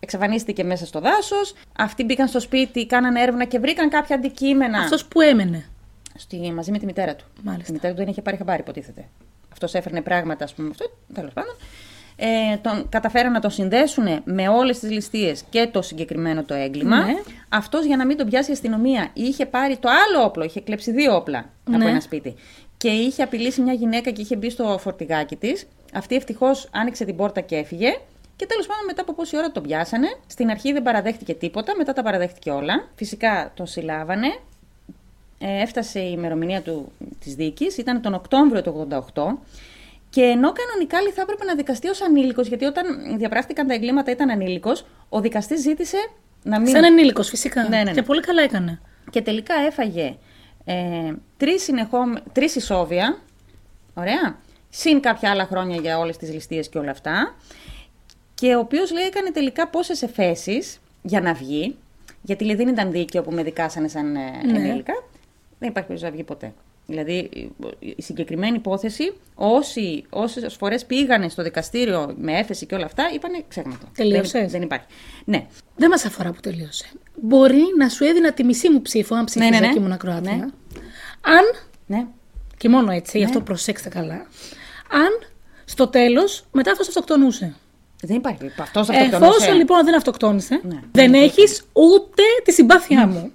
[0.00, 1.54] Εξαφανίστηκε μέσα στο δάσος.
[1.78, 4.78] Αυτοί μπήκαν στο σπίτι, κάνανε έρευνα και βρήκαν κάποια αντικείμενα.
[4.78, 5.64] Αυτός που έμενε.
[6.18, 7.24] Στη, μαζί με τη μητέρα του.
[7.42, 7.66] Μάλιστα.
[7.70, 9.08] Η μητέρα του δεν είχε πάρει χαμπάρι, υποτίθεται.
[9.52, 10.90] Αυτός έφερνε πράγματα, ας πούμε, αυτό.
[11.14, 11.54] Τέλος πάντων.
[12.22, 16.96] Ε, τον, καταφέραν να τον συνδέσουν με όλες τις ληστείες και το συγκεκριμένο το έγκλημα.
[17.04, 17.14] Ναι.
[17.48, 20.90] Αυτός για να μην τον πιάσει η αστυνομία είχε πάρει το άλλο όπλο, είχε κλέψει
[20.90, 21.88] δύο όπλα από Ναι.
[21.88, 22.34] ένα σπίτι.
[22.76, 25.66] Και είχε απειλήσει μια γυναίκα και είχε μπει στο φορτηγάκι της.
[25.94, 27.98] Αυτή ευτυχώς άνοιξε την πόρτα και έφυγε.
[28.36, 30.06] Και τέλος πάντων, μετά από πόση ώρα τον πιάσανε.
[30.26, 32.88] Στην αρχή δεν παραδέχτηκε τίποτα, μετά τα παραδέχτηκε όλα.
[32.94, 34.26] Φυσικά τον συλλάβανε.
[35.38, 39.38] Ε, έφτασε η ημερομηνία του, της δίκης, ήταν τον Οκτώβριο του 88
[40.10, 44.10] και ενώ κανονικά λέει, θα έπρεπε να δικαστεί ως ανήλικος, γιατί όταν διαπράχτηκαν τα εγκλήματα
[44.10, 45.96] ήταν ανήλικος, ο δικαστής ζήτησε
[46.42, 46.68] να μην...
[46.70, 47.62] Σαν ενήλικο φυσικά.
[47.62, 47.92] Ναι, ναι, ναι.
[47.92, 48.80] Και πολύ καλά έκανε.
[49.10, 50.16] Και τελικά έφαγε
[50.64, 52.12] Ε, τρεις, συνεχόμ...
[52.32, 53.18] τρεις ισόβια,
[53.94, 57.34] ωραία, συν κάποια άλλα χρόνια για όλες τις ληστείες και όλα αυτά.
[58.34, 61.76] Και ο οποίος λέει έκανε τελικά πόσες εφέσεις για να βγει,
[62.22, 64.58] γιατί λέει, δεν ήταν δίκαιο που με δικάσανε σαν ε, Ναι.
[64.58, 64.92] ενήλικα.
[65.58, 66.52] Δεν υπάρχει περίπτωση να βγει ποτέ.
[66.90, 73.10] Δηλαδή, η συγκεκριμένη υπόθεση, όσοι, όσες φορές πήγανε στο δικαστήριο με έφεση και όλα αυτά,
[73.14, 73.86] είπανε ξέχματο.
[73.94, 74.86] Τελείωσες; Δεν, δεν υπάρχει.
[75.24, 75.46] Ναι.
[75.76, 76.86] Δεν μας αφορά που τελείωσε.
[77.20, 79.72] Μπορεί να σου έδινα τη μισή μου ψήφο, αν ψήφιζα ναι, ναι.
[79.72, 80.36] και ήμουν ακροάτρια.
[80.36, 80.46] Ναι.
[81.20, 81.44] Αν,
[81.86, 82.06] ναι.
[82.56, 84.26] και μόνο έτσι, γι' αυτό προσέξτε καλά,
[84.90, 85.28] αν
[85.64, 87.54] στο τέλος μετά αυτός αυτοκτονούσε.
[88.02, 88.50] Δεν υπάρχει.
[88.58, 89.30] Αυτός αυτοκτονούσε.
[89.30, 90.80] Εφόσον λοιπόν δεν αυτοκτόνησε, Ναι.
[90.92, 93.32] δεν έχεις ούτε τη συμπάθειά μου.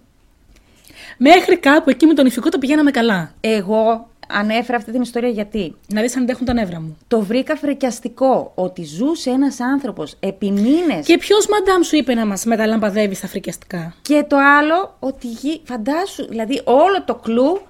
[1.17, 3.34] Μέχρι κάπου εκεί με τον ηφικό το πηγαίναμε καλά.
[3.41, 6.97] Εγώ ανέφερα αυτή την ιστορία γιατί Να δεις αν αντέχουν τα νεύρα μου.
[7.08, 12.25] το βρήκα φρικιαστικό ότι ζούσε ένας άνθρωπος επί μήνες Και ποιος μαντάμ σου είπε να
[12.25, 17.62] μας μεταλαμπαδεύεις στα φρικιαστικά; Και το άλλο, ότι γη, φαντάσου, δηλαδή όλο το κλου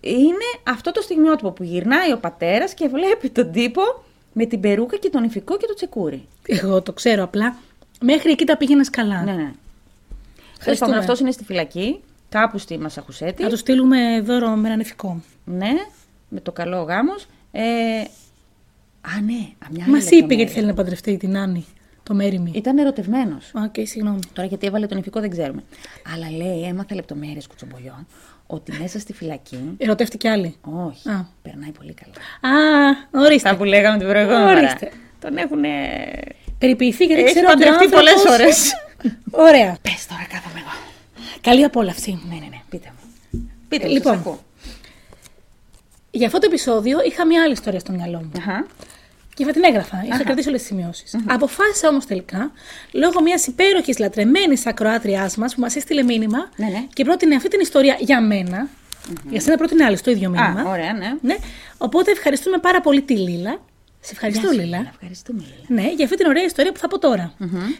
[0.00, 3.82] είναι αυτό το στιγμιότυπο που γυρνάει ο πατέρας και βλέπει τον τύπο
[4.32, 6.26] με την περούκα και τον ηφικό και το τσεκούρι.
[6.46, 7.56] Εγώ το ξέρω απλά.
[8.00, 9.22] Μέχρι εκεί τα πήγαινες καλά.
[9.24, 9.36] Ναι, ναι.
[9.36, 9.52] Τέλος
[10.58, 10.90] Ευχαριστούμε.
[10.90, 13.42] πάντων, αυτός είναι στη φυλακή, κάπου στη Μασαχουσέτη.
[13.42, 15.20] Να του στείλουμε δώρο με ένα νυφικό.
[15.44, 15.70] Ναι,
[16.28, 17.26] με το καλό γάμος.
[17.52, 17.60] Ε,
[19.00, 19.32] α, ναι,
[19.64, 20.36] α, μια άλλη Μας είπε λεπτομέρεια.
[20.36, 21.66] γιατί θέλει να παντρευτεί την Άννη,
[22.02, 22.50] το Marry me.
[22.54, 23.50] Ήταν ερωτευμένος.
[23.54, 24.18] Οκ, συγγνώμη.
[24.32, 25.62] Τώρα γιατί έβαλε το νυφικό δεν ξέρουμε.
[26.14, 28.06] Αλλά λέει, έμαθε λεπτομέρειες κουτσομπολιό,
[28.46, 30.56] ότι μέσα στη φυλακή Ερωτεύτηκε άλλη.
[30.60, 31.08] Όχι.
[31.08, 31.26] Α.
[31.42, 32.14] Περνάει πολύ καλά.
[32.56, 33.48] Α, ορίστε.
[33.48, 34.58] Αυτά που λέγαμε την προηγούμενη φορά.
[34.58, 34.90] Ορίστε.
[35.20, 35.62] Τον έχουν.
[36.58, 38.72] Περιποιηθεί γιατί Έχει ξέρω ότι ο παντρευτεί άνθρωπος- πολλές ώρες.
[39.30, 39.76] Ωραία.
[39.82, 40.89] Πες τώρα, κάθομαι εγώ.
[41.40, 42.20] Καλή απόλαυση.
[42.28, 42.60] Ναι, ναι, ναι.
[42.70, 43.48] Πείτε μου.
[43.68, 44.12] Πείτε μου, Λοιπόν.
[44.12, 44.44] σας ακούω.
[46.10, 48.30] Για αυτό το επεισόδιο είχα μια άλλη ιστορία στο μυαλό μου.
[48.38, 48.66] Αχα.
[49.34, 50.02] Και θα την έγραφα.
[50.06, 51.16] Είχα κρατήσει όλες τις σημειώσεις.
[51.26, 52.52] Αποφάσισα όμως τελικά,
[52.92, 56.84] λόγω μιας υπέροχης λατρεμένης ακροάτριάς μας που μας έστειλε μήνυμα Ναι, ναι.
[56.92, 58.68] και πρότεινε αυτή την ιστορία για μένα.
[59.30, 60.60] Για σένα πρότεινε άλλη το ίδιο μήνυμα.
[60.60, 61.14] Α, ωραία, ναι.
[61.20, 61.36] Ναι.
[61.78, 63.60] Οπότε ευχαριστούμε πάρα πολύ τη Λίλα.
[64.00, 64.90] Σε ευχαριστώ, Γεια σου, Λίλα.
[64.92, 65.82] Ευχαριστούμε, Λίλα.
[65.82, 67.32] Ναι, για αυτή την ωραία ιστορία που θα πω τώρα.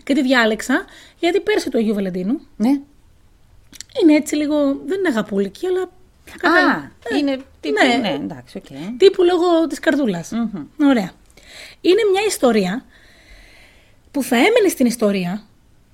[0.05, 0.85] Και τη διάλεξα
[1.19, 2.81] γιατί πέρσι του Αγίου Βαλεντίνου Ναι.
[4.03, 4.57] Είναι έτσι λίγο.
[4.87, 5.83] Δεν είναι αγαπούλικη, αλλά.
[5.83, 7.77] Α, είναι τύπου.
[7.87, 7.97] ναι.
[7.97, 8.65] Ναι, εντάξει, οκ.
[8.97, 10.25] τύπου λόγω της καρδούλα
[10.83, 11.11] Ωραία.
[11.81, 12.85] Είναι μια ιστορία
[14.11, 15.43] που θα έμενε στην ιστορία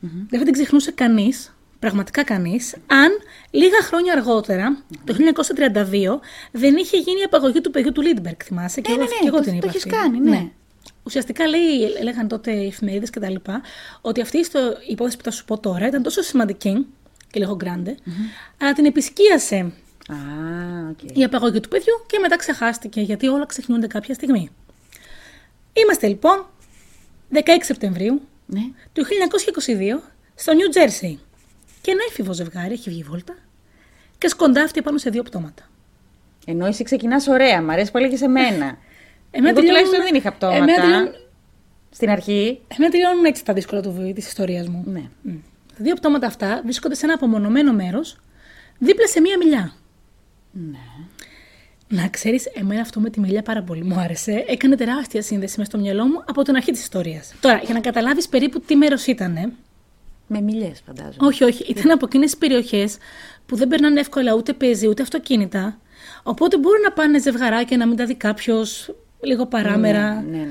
[0.00, 3.10] δεν θα την ξεχνούσε κανείς, πραγματικά κανείς, αν
[3.50, 6.20] λίγα χρόνια αργότερα, το 1932,
[6.52, 8.36] δεν είχε γίνει η απαγωγή του παιδιού του Λίντμπεργκ.
[8.44, 9.66] Θυμάσαι, και Ναι, εγώ, ναι, ναι, και εγώ το- την το είπα.
[9.68, 9.96] έχεις αυτή.
[9.96, 10.50] κάνει, ναι.
[11.02, 13.34] Ουσιαστικά λέει, έλεγαν τότε οι εφημερίδες κτλ.
[14.00, 16.86] ότι αυτή η ιστο- η υπόθεση που θα σου πω τώρα ήταν τόσο σημαντική
[17.36, 17.94] και λίγο grande,
[18.60, 19.56] αλλά την επισκίασε
[20.08, 20.14] Α,
[20.90, 21.16] οκ.
[21.16, 24.50] η απαγωγή του παιδιού και μετά ξεχάστηκε γιατί όλα ξεχνιούνται κάποια στιγμή.
[25.72, 26.46] Είμαστε λοιπόν
[27.32, 28.60] 16 Σεπτεμβρίου Ναι.
[28.92, 30.02] του 1922
[30.34, 31.20] στο Νιου Τζέρσι
[31.80, 33.34] και ένα έφηβο ζευγάρι έχει βγει βόλτα
[34.18, 35.68] και σκοντάφτει πάνω σε δύο πτώματα.
[36.46, 38.78] Ενώ εσύ ξεκινάς ωραία, μ' αρέσει που έλεγες σε μένα.
[39.30, 40.58] Εμένα Εγώ τουλάχιστον τελειώνουν- δεν είχα πτώματα.
[40.62, 41.12] Εμένα τελειώνουν,
[41.90, 42.60] Στην αρχή.
[42.68, 44.82] εμένα τελειώνουν έτσι τα δύσκολα του, της ιστορίας μου.
[44.86, 45.02] Ναι.
[45.22, 45.34] Μμ.
[45.76, 48.16] Τα δύο πτώματα αυτά βρίσκονται σε ένα απομονωμένο μέρος
[48.78, 49.72] δίπλα σε μία μιλιά.
[50.52, 50.78] Ναι.
[51.88, 54.44] Να ξέρεις, εμένα αυτό με τη μιλιά πάρα πολύ μου άρεσε.
[54.48, 57.34] Έκανε τεράστια σύνδεση μες στο μυαλό μου από την αρχή της ιστορίας.
[57.40, 59.52] Τώρα, για να καταλάβεις περίπου τι μέρος ήταν.
[60.26, 61.26] Με μιλιές, φαντάζομαι.
[61.26, 61.64] Όχι, όχι.
[61.68, 62.96] Ήταν από εκείνες τις περιοχές
[63.46, 65.78] που δεν περνάνε εύκολα ούτε πεζοί ούτε αυτοκίνητα.
[66.22, 70.14] Οπότε μπορεί να πάνε ζευγαράκια να μην τα δει κάποιος λίγο παράμερα.
[70.14, 70.42] Ναι, ναι.
[70.42, 70.48] Η,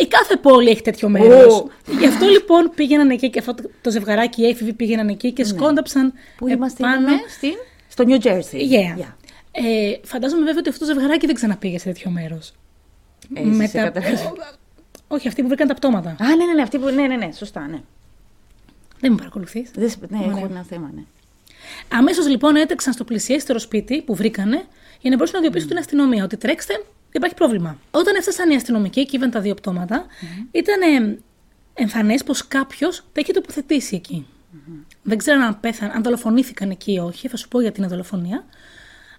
[0.00, 1.54] η κάθε πόλη έχει τέτοιο μέρος.
[1.54, 1.70] Ου.
[1.98, 5.44] Γι' αυτό λοιπόν πήγαιναν εκεί και αυτό το, το ζευγαράκι, οι έφηβοι πήγαιναν εκεί και
[5.44, 6.04] σκόνταψαν.
[6.04, 6.12] Ναι.
[6.36, 7.00] Πού είμαστε, επάνω.
[7.00, 7.52] είπαμε, στην...
[7.88, 8.72] στο New Jersey.
[8.72, 9.00] Yeah.
[9.00, 9.12] Yeah.
[9.52, 12.52] Ε, φαντάζομαι βέβαια ότι αυτό το ζευγαράκι δεν ξαναπήγε σε τέτοιο μέρος.
[13.34, 14.02] Έτσι, σε κατα-
[15.08, 16.10] Όχι, αυτοί που βρήκαν τα πτώματα.
[16.10, 16.88] Α, ναι, ναι, ναι, αυτή που...
[16.88, 17.80] ναι, ναι, ναι, σωστά, ναι.
[19.00, 19.70] Δεν με παρακολουθείς.
[19.74, 19.90] Δεν...
[19.90, 21.02] σε- Ναι, έχω ένα θέμα, ναι.
[21.88, 24.64] Αμέσως λοιπόν έτρεξαν στο πλησιέστερο σπίτι που βρήκανε
[25.00, 26.84] για να μπορούσαν να ειδοποιήσουν την αστυνομία ότι τρέξτε,
[27.16, 27.78] υπάρχει πρόβλημα.
[27.90, 30.06] Όταν έφτασαν οι αστυνομικοί και είδαν τα δύο πτώματα,
[30.50, 30.80] ήταν
[31.74, 34.26] εμφανές πως κάποιος τα είχε τοποθετήσει εκεί.
[35.02, 38.44] Δεν ξέρω αν πέθαν, αν δολοφονήθηκαν εκεί ή όχι, θα σου πω για την δολοφονία.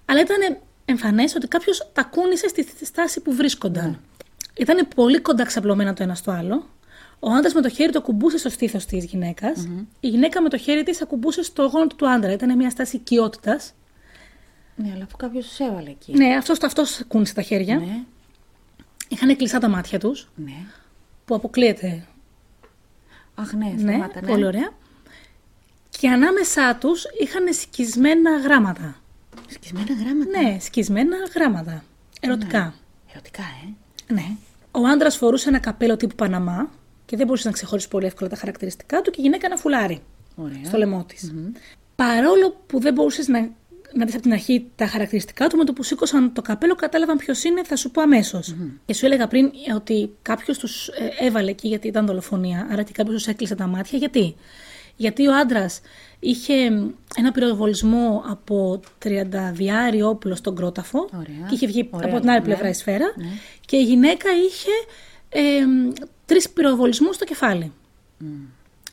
[0.06, 4.00] Αλλά ήταν εμφανές ότι κάποιος τα κούνησε στη στάση που βρίσκονταν.
[4.58, 6.66] Ήταν πολύ κοντά ξαπλωμένα το ένα στο άλλο.
[7.20, 9.54] Ο άντρας με το χέρι το κουμπούσε στο στήθος της γυναικα
[10.00, 12.32] Η γυναίκα με το χέρι της ακουμπούσε στο γόνατο του άντρα.
[12.32, 13.74] Ήταν μια στάση οικειότητας.
[14.80, 16.14] Ναι, αλλά αφού κάποιος τους έβαλε εκεί.
[16.14, 17.78] Ναι, αυτός αυτός κούνησε τα χέρια.
[17.78, 18.04] Ναι,
[19.08, 20.66] Είχαν κλειστά τα μάτια τους, ναι.
[21.26, 22.06] που αποκλείεται.
[23.36, 24.28] Αχ, ναι, Ναι, σταμάτα, ναι.
[24.28, 24.70] πολύ ωραία.
[25.90, 28.96] Και ανάμεσά τους είχαν σκισμένα γράμματα.
[29.48, 31.84] Σκισμένα γράμματα; Ναι, σκισμένα γράμματα.
[32.20, 32.74] Ερωτικά.
[33.12, 34.14] Ερωτικά, ε.
[34.14, 34.26] Ναι.
[34.72, 36.70] Ο άντρας φορούσε ένα καπέλο τύπου Παναμά
[37.06, 40.02] και δεν μπορούσε να ξεχωρίσει πολύ εύκολα τα χαρακτηριστικά του και η γυναίκα ένα φουλάρι
[40.36, 40.64] Ωραία.
[40.66, 41.34] στο λαιμό της.
[41.96, 43.50] Παρόλο που δεν μπορούσες να
[43.94, 47.18] να δεις από την αρχή τα χαρακτηριστικά του, με το που σήκωσαν το καπέλο, κατάλαβαν
[47.18, 48.56] ποιος είναι, θα σου πω αμέσως.
[48.86, 52.92] Και σου έλεγα πριν ότι κάποιος τους ε, έβαλε εκεί γιατί ήταν δολοφονία, άρα και
[52.94, 53.98] κάποιος τους έκλεισε τα μάτια.
[53.98, 54.36] Γιατί;
[54.96, 55.82] Γιατί ο άντρας
[56.20, 56.54] είχε
[57.18, 59.10] ένα πυροβολισμό από 32
[60.04, 61.48] όπλο στον κρόταφο Ωραία.
[61.48, 62.46] και είχε βγει Ωραία, από την άλλη ναι.
[62.46, 63.14] πλευρά η σφαίρα.
[63.66, 64.72] Και η γυναίκα είχε
[65.30, 65.66] ε,
[66.26, 67.72] τρεις πυροβολισμούς στο κεφάλι.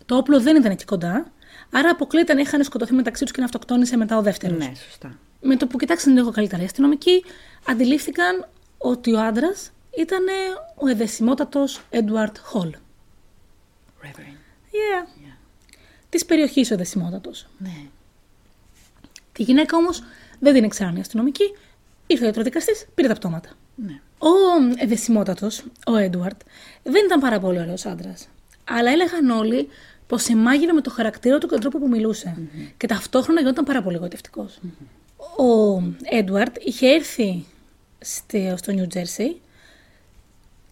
[0.07, 1.33] Το όπλο δεν ήταν εκεί κοντά,
[1.75, 4.59] άρα αποκλείεται να είχαν σκοτωθεί μεταξύ τους και να αυτοκτόνησε μετά ο δεύτερος.
[4.59, 5.19] Ναι, σωστά.
[5.41, 7.25] Με το που κοιτάξαν λίγο καλύτερα οι αστυνομικοί,
[7.69, 8.47] αντιλήφθηκαν
[8.79, 10.25] ότι ο άντρας ήταν
[10.75, 12.75] ο εδεσιμότατο Έντουαρτ Χολ.
[14.03, 14.37] Reverend.
[14.73, 15.07] Yeah.
[16.09, 17.31] Της περιοχής ο εδεσιμότατο.
[17.59, 17.77] Ναι.
[19.33, 20.03] Τη γυναίκα όμως
[20.41, 21.55] δεν την ήξεραν οι αστυνομικοί.
[22.07, 23.49] Ήρθε ο ιατροδικαστής, πήρε τα πτώματα.
[23.75, 24.01] ναι.
[24.19, 24.29] Ο
[24.77, 25.49] εδεσιμότατο,
[25.87, 26.41] ο Έντουαρτ,
[26.83, 28.29] δεν ήταν πάρα πολύ ωραίος άντρας.
[28.65, 29.69] Αλλά έλεγαν όλοι
[30.07, 32.37] πως εμάγευε με το χαρακτήρα του και τον τρόπο που μιλουσε
[32.77, 34.49] Και ταυτόχρονα γινόταν πάρα πολύ εγωιτευτικό.
[35.37, 37.45] Ο Έντουαρτ είχε έρθει
[37.99, 39.41] στη- στο Νιου Τζέρσι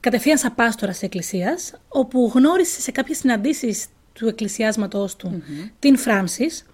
[0.01, 5.43] κατευθείαν σαν πάστορας της εκκλησίας, όπου γνώρισε σε κάποιες συναντήσεις του εκκλησιάσματός του
[5.79, 6.65] την Φράνσις,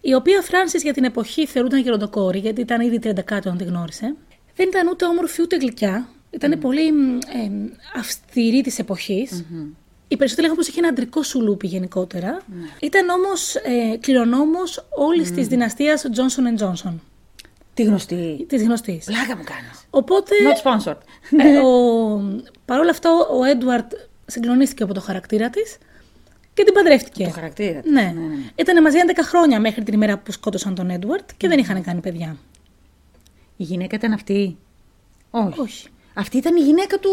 [0.00, 3.64] η οποία Φράνσις για την εποχή θεωρούταν γεροντοκόρη, γιατί ήταν ήδη 30 κάτω όταν τη
[3.64, 4.14] γνώρισε.
[4.56, 6.08] Δεν ήταν ούτε όμορφη ούτε γλυκιά.
[6.30, 7.50] Ήταν πολύ μ, ε,
[7.96, 9.44] αυστηρή της εποχής.
[10.08, 12.40] Οι περισσότεροι λέγανε πως είχε ένα αντρικό σουλούπι γενικότερα.
[12.80, 16.92] Ήταν όμως ε, κληρονόμος όλης της δυναστείας Johnson Johnson,
[17.74, 18.44] Τη γνωστή.
[18.48, 19.04] της γνωστής.
[19.04, 19.86] Πλάκα μου κάνεις.
[19.90, 20.96] Οπότε, Not sponsored.
[21.38, 23.92] ε, ο, παρόλα αυτά, ο Έντουαρτ
[24.26, 25.76] συγκλονίστηκε από το χαρακτήρα της
[26.54, 27.24] και την παντρεύτηκε.
[27.24, 27.90] Το χαρακτήρα της.
[27.92, 28.02] Ναι.
[28.02, 28.34] ναι, ναι.
[28.54, 32.00] Ήταν μαζί 11 χρόνια μέχρι την ημέρα που σκότωσαν τον Έντουαρτ και δεν είχαν κάνει
[32.00, 32.36] παιδιά.
[33.56, 34.56] Η γυναίκα ήταν αυτή;
[35.30, 35.60] Όχι.
[35.60, 35.88] Όχι.
[36.14, 37.10] Αυτή ήταν η γυναίκα του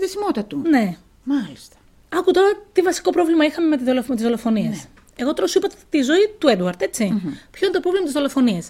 [0.00, 0.58] δεσιμότατου.
[0.68, 0.96] Ναι.
[1.24, 1.76] Μάλιστα.
[2.18, 4.08] Άκου τώρα τι βασικό πρόβλημα είχαμε με, τη δολοφ...
[4.08, 4.68] με τις δολοφονίες.
[4.68, 4.82] Ναι.
[5.16, 7.04] Εγώ τώρα σου είπα τη ζωή του Έντουαρτ, έτσι.
[7.50, 8.68] Ποιο είναι το πρόβλημα με τις δολοφονίες.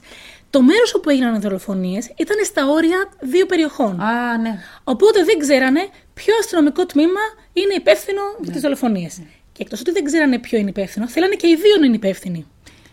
[0.50, 4.00] Το μέρος όπου έγιναν οι δολοφονίες ήταν στα όρια δύο περιοχών.
[4.00, 4.58] Α, ναι.
[4.84, 7.20] Οπότε δεν ξέρανε ποιο αστυνομικό τμήμα
[7.52, 9.22] είναι υπεύθυνο για τις δολοφονίες.
[9.52, 12.46] Και εκτός ότι δεν ξέρανε ποιο είναι υπεύθυνο, θέλανε και οι δύο να είναι υπεύθυνοι.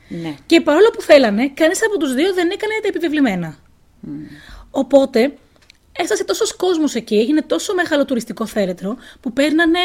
[0.07, 0.35] Ναι.
[0.45, 3.57] Και παρόλο που θέλανε, κανείς από τους δύο δεν έκανε τα επιβεβλημένα.
[4.71, 5.33] Οπότε
[5.97, 9.79] έφτασε τόσος κόσμος εκεί, έγινε τόσο μεγάλο τουριστικό θέρετρο, που παίρνανε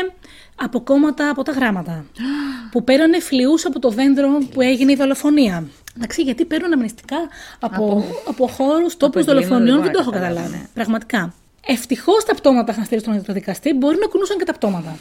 [0.57, 2.05] αποκόμματα από τα γράμματα.
[2.73, 5.67] που παίρνανε φλοιούς από το δέντρο που έγινε η δολοφονία.
[5.97, 7.17] Εντάξει, γιατί παίρνουν αμνηστικά
[7.61, 8.05] από, από...
[8.27, 10.71] από χώρους, τόπους εγκλήματα δολοφονιών, δεν δεν το έχω μπορώ να καταλάβω, καταλάβει.
[10.75, 11.35] Πραγματικά.
[11.67, 14.99] Ευτυχώς τα πτώματα είχαν στείλει στον ιατροδικαστή, μπορεί να κουνούσαν και τα πτώματα.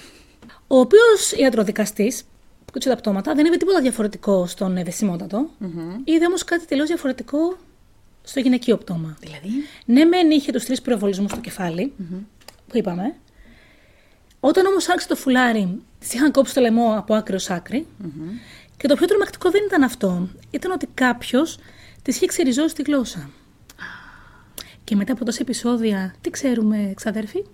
[0.68, 2.24] Ο οποίος ιατροδικαστής,
[2.66, 5.50] που κούτσε τα πτώματα, δεν είδε τίποτα διαφορετικό στον εδεσιμότατο.
[6.04, 7.58] Είδε όμως κάτι τελείως διαφορετικό
[8.28, 9.18] στο γυναικείο πτώμα.
[9.20, 9.50] Δηλαδή;
[9.86, 11.94] Ναι, μεν είχε τους τρεις πυροβολισμούς στο κεφάλι,
[12.68, 13.16] που είπαμε.
[14.40, 17.86] Όταν όμως άρχισε το φουλάρι, τη είχαν κόψει το λαιμό από άκρη ως ακρη
[18.78, 20.30] Και το πιο τρομακτικό δεν ήταν αυτό.
[20.50, 21.58] Ήταν ότι κάποιος
[22.02, 23.30] τη είχε ξεριζώσει τη γλώσσα.
[24.84, 27.46] Και μετά από τόσα επεισόδια, τι ξέρουμε, ξαδέρφοι;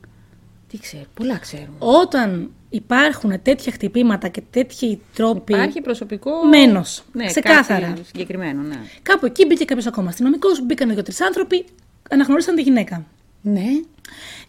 [0.67, 1.77] Τι ξέρω, πολλά ξέρουμε.
[1.79, 5.53] Όταν υπάρχουν τέτοια χτυπήματα και τέτοιοι τρόποι.
[5.53, 6.43] Υπάρχει προσωπικό.
[6.47, 7.03] Μένος.
[7.11, 7.87] Ναι, Ξεκάθαρα.
[7.87, 8.79] κάτι συγκεκριμένο, ναι.
[9.01, 11.65] Κάπου εκεί μπήκε κάποιος ακόμα αστυνομικός, μπήκαν δύο-τρεις άνθρωποι,
[12.09, 13.05] αναγνώρισαν τη γυναίκα.
[13.41, 13.65] Ναι.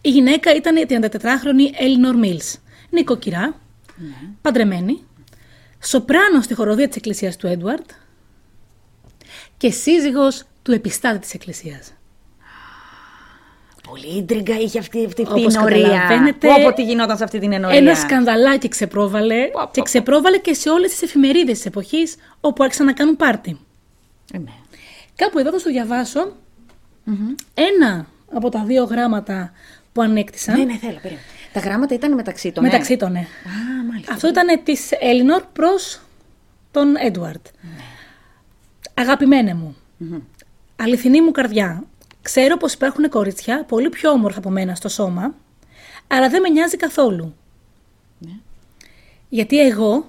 [0.01, 2.57] Η γυναίκα ήταν η 34χρονη Έλινορ Μίλς.
[2.89, 3.59] Νοικοκυρά,
[4.41, 5.03] παντρεμένη,
[5.79, 7.89] σοπράνο στη χοροδία της εκκλησίας του Έντουαρτ
[9.57, 11.93] και σύζυγος του επιστάτη της εκκλησίας.
[13.89, 15.81] Πολύ ίντριγκα είχε αυτή, αυτή Όπως την ενορία.
[15.87, 17.77] καταλαβαίνετε, Πω, πω, τι γινόταν σε αυτή την ενορία.
[17.77, 19.83] Ένα σκανδαλάκι ξεπρόβαλε Πω, πω, και πω.
[19.83, 23.59] ξεπρόβαλε και σε όλες τις εφημερίδες της εποχής όπου άρχισαν να κάνουν πάρτι.
[24.33, 24.51] Ε, ναι.
[25.15, 26.35] Κάπου εδώ θα σου διαβασω
[27.53, 29.51] ένα από τα δύο γράμματα
[29.93, 30.57] που ανέκτησαν.
[30.57, 31.25] Ναι, ναι, θέλω, περίμενε.
[31.53, 32.63] Τα γράμματα ήταν μεταξύ των.
[32.63, 32.97] Μεταξύ ε.
[32.97, 33.19] των, ναι.
[33.19, 34.13] Α, μάλιστα.
[34.13, 35.99] Αυτό ήταν της Έλινορ προς
[36.71, 37.45] τον Έντουαρτ.
[38.93, 39.75] Αγαπημένε μου,
[40.75, 41.83] αληθινή μου καρδιά,
[42.25, 45.33] ξέρω πως υπάρχουν κορίτσια πολύ πιο όμορφα από μένα στο σώμα,
[46.07, 47.35] αλλά δεν με νοιάζει καθόλου.
[48.19, 48.31] Ναι.
[49.29, 50.07] Γιατί εγώ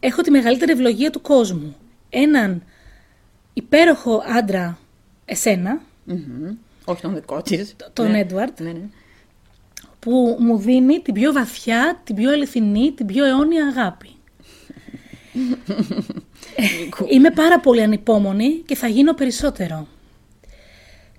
[0.00, 1.76] έχω τη μεγαλύτερη ευλογία του κόσμου.
[2.10, 2.62] Έναν
[3.52, 4.78] υπέροχο άντρα,
[5.24, 6.56] εσένα, Μμμ.
[6.84, 7.76] Όχι τον δικό της.
[7.92, 8.88] τον Έντουαρτ, Ναι, ναι.
[9.98, 14.08] που μου δίνει την πιο βαθιά, την πιο αληθινή, την πιο αιώνια αγάπη.
[17.14, 19.86] Είμαι πάρα πολύ ανυπόμονη και θα γίνω περισσότερο.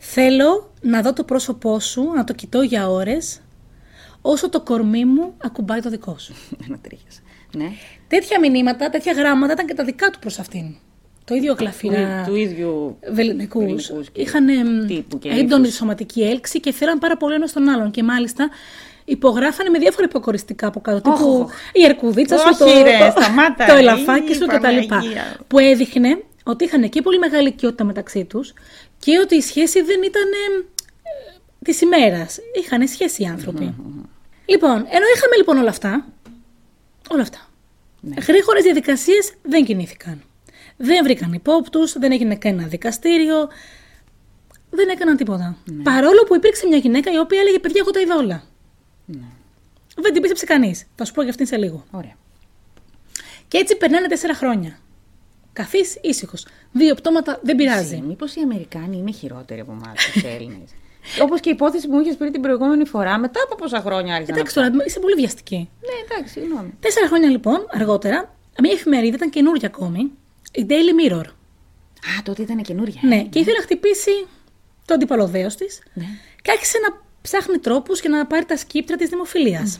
[0.02, 3.42] Θέλω να δω το πρόσωπό σου, να το κοιτώ για ώρες,
[4.22, 6.34] όσο το κορμί μου ακουμπάει το δικό σου.
[6.68, 7.20] Ένα τρίχιασε.
[7.58, 7.70] Ναι.
[8.08, 10.76] τέτοια μηνύματα, τέτοια γράμματα ήταν και τα δικά του προς αυτήν.
[11.26, 12.98] Το ίδιο γλαφυρά Του, του ίδιου.
[13.12, 13.64] βεληνικούς.
[13.64, 15.76] βεληνικούς και Είχαν εμ, τύπου και έντονη ύφους.
[15.76, 17.92] σωματική έλξη και φέραν πάρα πολύ ένα τον άλλον.
[17.92, 18.50] Και μάλιστα
[19.06, 21.10] υπογράφανε με διάφορα υποκοριστικά από κάτω.
[21.12, 21.52] Όχ, τύπου όχ.
[21.74, 24.58] η αρκουδίτσα σου, Όχι, το, ρε, το, σταμάτα, το η ελαφάκι σου κτλ.
[24.62, 25.38] Παναγία.
[25.48, 28.54] Που έδειχνε ότι είχαν και πολύ μεγάλη οικειότητα μεταξύ τους
[29.00, 30.66] και ότι η σχέση δεν ήταν ε,
[31.64, 32.38] της ημέρας.
[32.54, 33.76] Είχαν σχέση οι άνθρωποι.
[34.46, 36.06] Λοιπόν, ενώ είχαμε λοιπόν όλα αυτά,
[37.10, 37.50] όλα αυτά,
[38.02, 38.16] Ναι.
[38.28, 40.22] γρήγορες διαδικασίες δεν κινήθηκαν.
[40.78, 43.48] Δεν βρήκαν υπόπτους, δεν έγινε κανένα δικαστήριο,
[44.70, 45.58] δεν έκαναν τίποτα.
[45.66, 45.84] Ναι.
[45.84, 48.44] Παρόλο που υπήρξε μια γυναίκα η οποία έλεγε: Παιδιά, εγώ τα είδα όλα.
[49.06, 49.26] Ναι.
[49.96, 50.86] Δεν την πίστεψε κανείς.
[50.96, 51.86] Θα σου πω για αυτήν σε λίγο.
[51.92, 52.16] Ωραία.
[53.48, 54.80] Και έτσι περνάνε τέσσερα χρόνια.
[55.60, 56.46] Καθή ήσυχος.
[56.72, 58.04] Δύο πτώματα δεν πειράζει.
[58.08, 60.70] Μήπως οι Αμερικάνοι είναι χειρότεροι από εμάς, τους Έλληνες;
[61.24, 64.14] Όπως και η υπόθεση που μου είχες πει την προηγούμενη φορά, μετά από πόσα χρόνια
[64.16, 64.36] άρχισαν.
[64.38, 65.70] Εντάξει να- τώρα, είσαι πολύ βιαστική.
[65.82, 66.74] Ναι, εντάξει, συγγνώμη.
[66.80, 70.12] Τέσσερα χρόνια λοιπόν αργότερα, μια εφημερίδα ήταν καινούργια ακόμη,
[70.52, 71.26] η Daily Mirror.
[72.18, 73.00] Α, τότε ήταν καινούρια.
[73.04, 74.12] Ναι, και ήθελε να χτυπήσει
[74.86, 76.06] το αντιπαλωδέο της Ναι.
[76.42, 79.80] και άρχισε να ψάχνει τρόπους για να πάρει τα σκύπτρα της δημοφιλίας.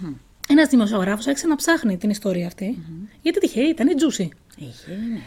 [0.50, 2.78] Ένας δημοσιογράφος άρχισε να ψάχνει την ιστορία αυτή,
[3.22, 4.30] γιατί τυχερή ήταν η Τζούσι.
[4.58, 5.20] Είχε, ναι.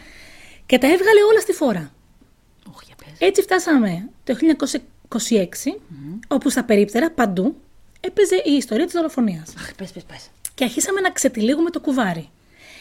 [0.73, 1.91] Και τα έβγαλε όλα στη φόρα.
[2.73, 3.27] Όχι, για πες.
[3.27, 5.79] Έτσι φτάσαμε το 1926,
[6.27, 7.55] όπου στα περίπτερα παντού
[7.99, 9.53] έπαιζε η ιστορία της δολοφονίας.
[9.57, 10.29] Αχ, πες, πες, πες.
[10.53, 12.29] Και αρχίσαμε να ξετυλίγουμε το κουβάρι.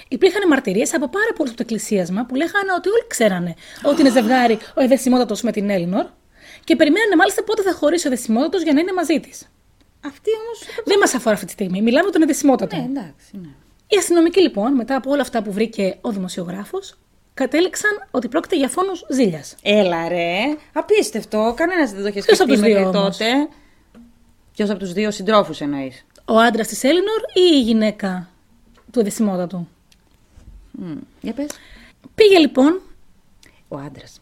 [0.08, 4.10] Υπήρχαν μαρτυρίες από πάρα πολλούς από το εκκλησίασμα που λέγανε ότι όλοι ξέρανε ότι είναι
[4.10, 6.06] ζευγάρι ο Εδεσιμότατο με την Έλληνορ
[6.64, 9.48] και περιμένανε μάλιστα πότε θα χωρίσει ο Εδεσιμότατο για να είναι μαζί της.
[10.06, 10.84] Αυτή όμως.
[10.84, 11.82] Δεν μας αφορά αυτή τη στιγμή.
[11.82, 12.76] Μιλάμε για τον Εδεσιμότατο.
[12.76, 13.48] Ναι, εντάξει, ναι.
[13.86, 16.96] Οι αστυνομικοί λοιπόν, μετά από όλα αυτά που βρήκε ο δημοσιογράφος,
[17.34, 19.54] κατέληξαν ότι πρόκειται για φόνους ζήλιας.
[19.62, 20.38] Έλα ρε,
[20.72, 21.54] απίστευτο.
[21.56, 23.48] Κανένας δεν το είχε Ποιος σκεφτεί από τους δύο μέχρι όμως; τότε.
[24.52, 28.28] Ποιος από τους δύο συντρόφους εννοείς; Ο άντρας της Έλληνορ ή η γυναίκα
[28.92, 29.68] του Εδεσιμότατου;
[31.20, 31.46] Για πες.
[32.14, 32.80] Πήγε λοιπόν,
[33.68, 34.20] Ο άντρας.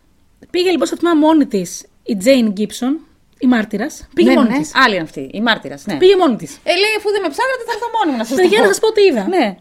[0.51, 3.01] πήγε λοιπόν στο τμήμα μόνη της η Τζέιν Γκίψον,
[3.39, 4.09] η μάρτυρας.
[4.15, 4.75] Πήγε ναι, μόνη ναι, της.
[4.75, 5.87] Άλλη είναι αυτή, η μάρτυρας.
[5.87, 5.97] Ναι.
[5.97, 6.59] Πήγε μόνη της.
[6.63, 8.79] Ε, λέει, αφού δεν με ψάχνατε, θα έρθω μόνη μου να σας Παιδιά, να σας
[8.79, 9.29] πω τι είδα.
[9.29, 9.57] Ναι.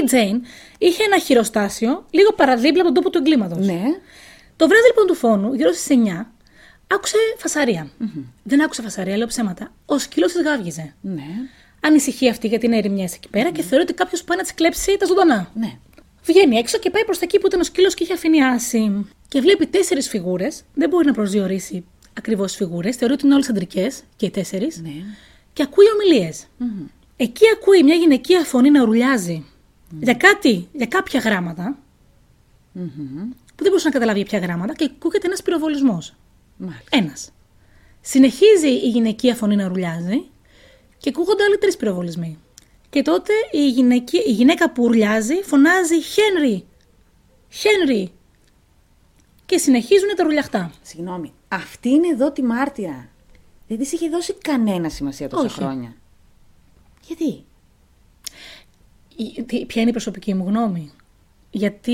[0.00, 0.42] Η Τζέιν
[0.78, 3.66] είχε ένα χειροστάσιο λίγο παραδίπλα από τον τόπο του εγκλήματος.
[3.66, 3.82] Ναι.
[4.56, 6.26] Το βράδυ λοιπόν του φόνου, γύρω στις 9,
[6.86, 7.90] άκουσε φασαρία.
[8.42, 9.72] Δεν άκουσε φασαρία, λέω ψέματα.
[9.86, 10.94] Ο σκύλος της γάβγιζε.
[11.00, 11.22] Ναι.
[11.80, 14.96] Ανησυχεί αυτή γιατί είναι ερημιές εκεί πέρα και θεωρεί ότι κάποιος πάει να της κλέψει
[14.96, 15.50] τα ζωντανά.
[15.54, 15.78] Ναι.
[16.24, 19.06] Βγαίνει έξω και πάει προς τα εκεί που ήταν ο σκύλος και είχε αφήνει άση.
[19.28, 20.62] Και βλέπει τέσσερις φιγούρες.
[20.74, 21.84] Δεν μπορεί να προσδιορίσει
[22.18, 22.96] ακριβώς τι φιγούρες.
[22.96, 24.80] Θεωρεί ότι είναι όλες αντρικές και οι τέσσερις.
[24.82, 24.90] Ναι.
[25.52, 26.46] Και ακούει ομιλίες.
[27.16, 29.44] Εκεί ακούει μια γυναικεία φωνή να ουρλιάζει
[30.00, 31.78] για κάτι, για κάποια γράμματα.
[33.54, 36.14] Που δεν μπορούσε να καταλάβει για ποια γράμματα και ακούγεται ένας πυροβολισμός.
[36.56, 36.84] Μάλιστα.
[36.90, 37.30] Ένας.
[38.00, 40.24] Συνεχίζει η γυναικεία φωνή να ουρλιάζει
[40.98, 42.38] και ακούγονται άλλοι τρεις πυροβολισμοί.
[42.90, 46.66] Και τότε η, γυναική, η γυναίκα που ουρλιάζει φωνάζει Χένρι!
[47.48, 48.12] Χένρι!
[49.46, 50.72] Και συνεχίζουν τα ρουλιαχτά.
[50.82, 51.32] Συγγνώμη.
[51.48, 53.08] Αυτή είναι εδώ τη μάρτυρα.
[53.68, 55.54] Δεν της είχε δώσει κανένα σημασία τόσα Όχι.
[55.54, 55.94] χρόνια.
[57.06, 57.44] Γιατί;
[59.16, 60.92] Η- τι- Ποια είναι η προσωπική μου γνώμη;
[61.50, 61.92] Γιατί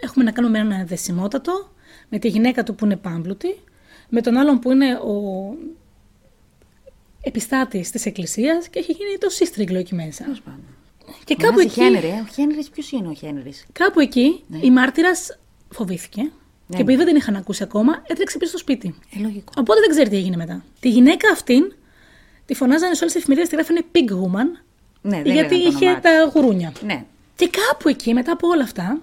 [0.00, 1.70] έχουμε να κάνουμε με έναν δεσιμότατο,
[2.08, 3.58] με τη γυναίκα του που είναι πάμπλουτη,
[4.08, 5.14] με τον άλλον που είναι ο
[7.20, 10.24] επιστάτης της εκκλησίας και έχει γίνει το σύστριγγλο εκεί μέσα.
[10.24, 10.64] Τέλος πάντων.
[11.24, 12.20] Και κάπου Φωνάζει εκεί, Χένρι, ε.
[12.20, 15.38] Ο Χένρις, ποιος είναι ο Χένρις; κάπου εκεί η μάρτυρας
[15.70, 16.30] φοβήθηκε
[16.68, 18.94] και επειδή δεν την είχαν ακούσει ακόμα, έτρεξε πίσω στο σπίτι.
[19.16, 19.52] Ε, λογικό.
[19.58, 20.64] Οπότε δεν ξέρει τι έγινε μετά.
[20.80, 21.72] Τη γυναίκα αυτήν
[22.44, 24.62] τη φωνάζανε σε όλες τις εφημερίδες, τη γράφανε Pig Woman,
[25.06, 26.70] Ναι, δεν γιατί λέγανε το είχε όνομά τα γουρούνια.
[26.70, 26.82] της.
[26.82, 27.04] Ναι.
[27.36, 28.98] Και κάπου εκεί, μετά από όλα αυτά,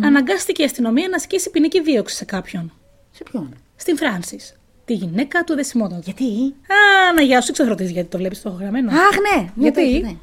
[0.00, 2.72] αναγκάστηκε η αστυνομία να ασκήσει ποινική δίωξη σε κάποιον.
[3.10, 4.38] Σε ποιον; Στην Φράνση.
[4.84, 6.02] Τη γυναίκα του δεσιμότατου.
[6.04, 6.24] Γιατί;
[6.72, 8.90] Α, να γεια σου, ξεχωριστή γιατί το βλέπεις το έχω γραμμένο.
[8.90, 9.42] Αχ, ναι.
[9.42, 10.16] ναι, γιατί, το έχετε.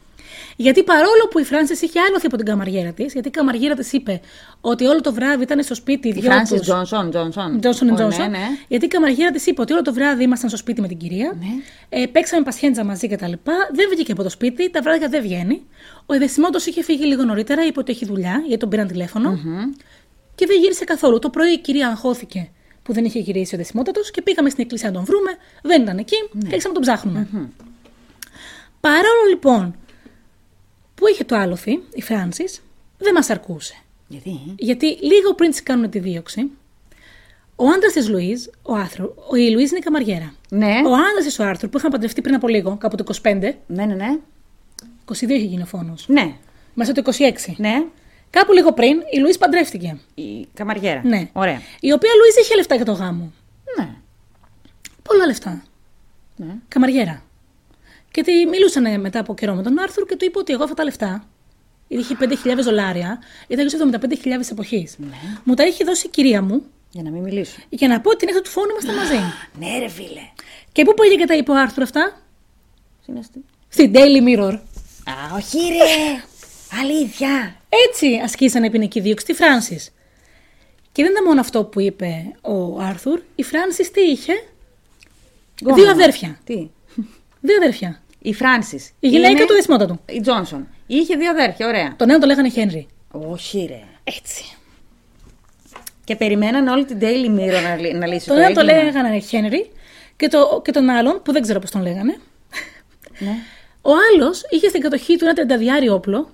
[0.55, 3.91] Γιατί παρόλο που η Φράνση είχε άλοθη από την καμαριέρα της, γιατί η καμαριέρα της
[3.93, 4.21] είπε
[4.61, 7.09] ότι όλο το βράδυ ήταν στο σπίτι οι Η δυο Φράνσις τους- Τζόνσον.
[7.09, 7.59] Τζόνσον.
[7.63, 8.17] Johnson Ω, Johnson.
[8.17, 8.45] Ναι, ναι.
[8.67, 11.35] Γιατί η καμαριέρα της είπε ότι όλο το βράδυ ήμασταν στο σπίτι με την κυρία.
[11.39, 11.45] Ναι.
[12.01, 13.31] Ε, παίξαμε πασχέντζα μαζί κτλ.
[13.73, 15.61] Δεν βγήκε από το σπίτι, τα βράδια δεν βγαίνει.
[16.05, 19.39] Ο Εδεσιμότο είχε φύγει λίγο νωρίτερα, είπε ότι έχει δουλειά, γιατί τον πήραν τηλέφωνο.
[20.35, 21.19] Και δεν γύρισε καθόλου.
[21.19, 22.49] Το πρωί η κυρία αγχώθηκε
[22.83, 25.31] που δεν είχε γυρίσει ο Εδεσιμότατος και πήγαμε στην εκκλησία να τον βρούμε.
[25.63, 26.39] Δεν ήταν εκεί Ναι.
[26.41, 27.27] και άρχισαμε να τον ψαχνουμε
[28.79, 29.75] Παρόλο λοιπόν
[30.95, 32.43] που είχε το άλοθη, η Φράνση,
[32.97, 33.73] δεν μας αρκούσε.
[34.07, 36.51] Γιατί; Γιατί λίγο πριν της κάνουν τη δίωξη,
[37.55, 40.33] ο άντρας της Λουίζ, ο Άθρου, ο, η Λουίζ είναι η καμαριέρα.
[40.49, 40.65] Ναι.
[40.85, 43.53] Ο άντρας της ο Άρθουρ που είχαν παντρευτεί πριν από λίγο, κάπου το 25, 22
[43.67, 44.17] Ναι, ναι, ναι.
[45.09, 46.05] είχε γίνει ο φόνος.
[46.07, 46.35] Ναι.
[46.73, 47.53] Μέσα το 26.
[47.57, 47.83] Ναι.
[48.29, 49.97] Κάπου λίγο πριν η Λουίζ παντρεύτηκε.
[50.13, 51.01] Η καμαριέρα.
[51.03, 51.29] Ναι.
[51.33, 51.61] Ωραία.
[51.79, 53.31] Η οποία Λουίζ είχε λεφτά για το γάμο.
[53.77, 53.89] Ναι.
[55.03, 55.63] Πολλά λεφτά.
[56.35, 56.55] ναι.
[56.67, 57.23] Καμαριέρα.
[58.13, 60.75] Και τη μιλούσαν μετά από καιρό με τον Άρθουρ και του είπε ότι εγώ αυτά
[60.75, 61.27] τα λεφτά.
[61.87, 64.97] Είχε 5.000 δολάρια, ήταν γύρω σε 75.000 εποχής.
[65.43, 67.55] Μου τα είχε δώσει η κυρία μου Για να μην μιλήσω.
[67.69, 69.23] για να πω ότι την έχετε του φόνου είμαστε μαζί.
[69.59, 70.21] Ναι, ρε φίλε.
[70.71, 72.21] και πού πήγε και τα είπε ο Άρθουρ αυτά,
[73.05, 73.43] Συνέστη.
[73.69, 74.53] Στην Daily Mirror.
[75.03, 76.23] Α, όχι ρε.
[76.81, 77.55] Αλήθεια.
[77.89, 79.79] Έτσι ασκήσανε ποινική δίωξη στη Φράνση.
[80.91, 83.19] Και δεν ήταν μόνο αυτό που είπε ο Άρθουρ.
[83.35, 84.33] Η Φράνσις τι είχε;
[85.61, 85.81] Γκόμενα.
[85.81, 86.39] Δύο αδέρφια.
[86.43, 86.69] Τι;
[87.41, 88.02] Δύο αδέρφια.
[88.25, 88.91] Η Φράνσις.
[88.99, 90.67] Η γυναίκα είναι του δεσμότα του; Η Τζόνσον.
[90.87, 91.95] Είχε δύο αδέρφια, ωραία.
[91.97, 92.87] Τον ένα το λέγανε Χένρι.
[93.11, 93.81] Όχι, ρε.
[94.03, 94.43] Έτσι.
[96.03, 98.81] Και περιμέναν όλη την Daily Mirror να, λύ- να λύσει Τον το ένα το έγκλημα.
[98.83, 99.71] λέγανε Χένρι
[100.15, 102.17] και, το, και τον άλλον, που δεν ξέρω πώς τον λέγανε.
[103.19, 103.35] Ναι.
[103.81, 106.29] Ο άλλος είχε στην κατοχή του ένα τριανταδιάρι όπλο.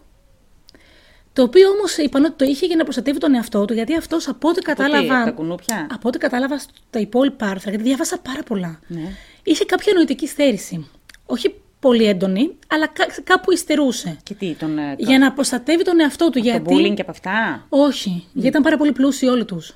[1.34, 4.28] Το οποίο όμως είπαν ότι το είχε για να προστατεύει τον εαυτό του, γιατί αυτός
[4.28, 5.24] από ό,τι Από τι, κατάλαβα.
[5.24, 8.80] τα κουνούπια; Από ό,τι κατάλαβα στα υπόλοιπα άρθρα, γιατί διάβασα πάρα πολλά.
[8.88, 9.12] Ναι.
[9.44, 10.90] Είχε κάποια νοητική στέρηση.
[11.26, 14.18] Όχι πολύ έντονη, αλλά κά- κάπου υστερούσε.
[14.24, 16.32] Και τι, τον, ε, Για να προστατεύει τον εαυτό του.
[16.32, 16.76] το γιατί...
[16.76, 19.76] bullying και από αυτά; Όχι, γιατί ήταν πάρα πολύ πλούσιοι όλοι τους.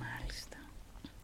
[0.00, 0.56] Μάλιστα.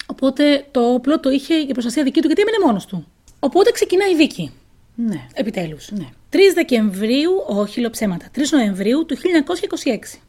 [0.07, 3.07] Οπότε το όπλο το είχε για προστασία δική του, γιατί έμεινε μόνος του.
[3.39, 4.53] Οπότε ξεκινάει η δίκη.
[4.95, 5.27] Ναι.
[5.35, 5.91] Επιτέλους.
[5.91, 6.07] Ναι.
[6.31, 10.21] 3 Δεκεμβρίου, όχι λοψέματα, 3 Νοεμβρίου του 1926.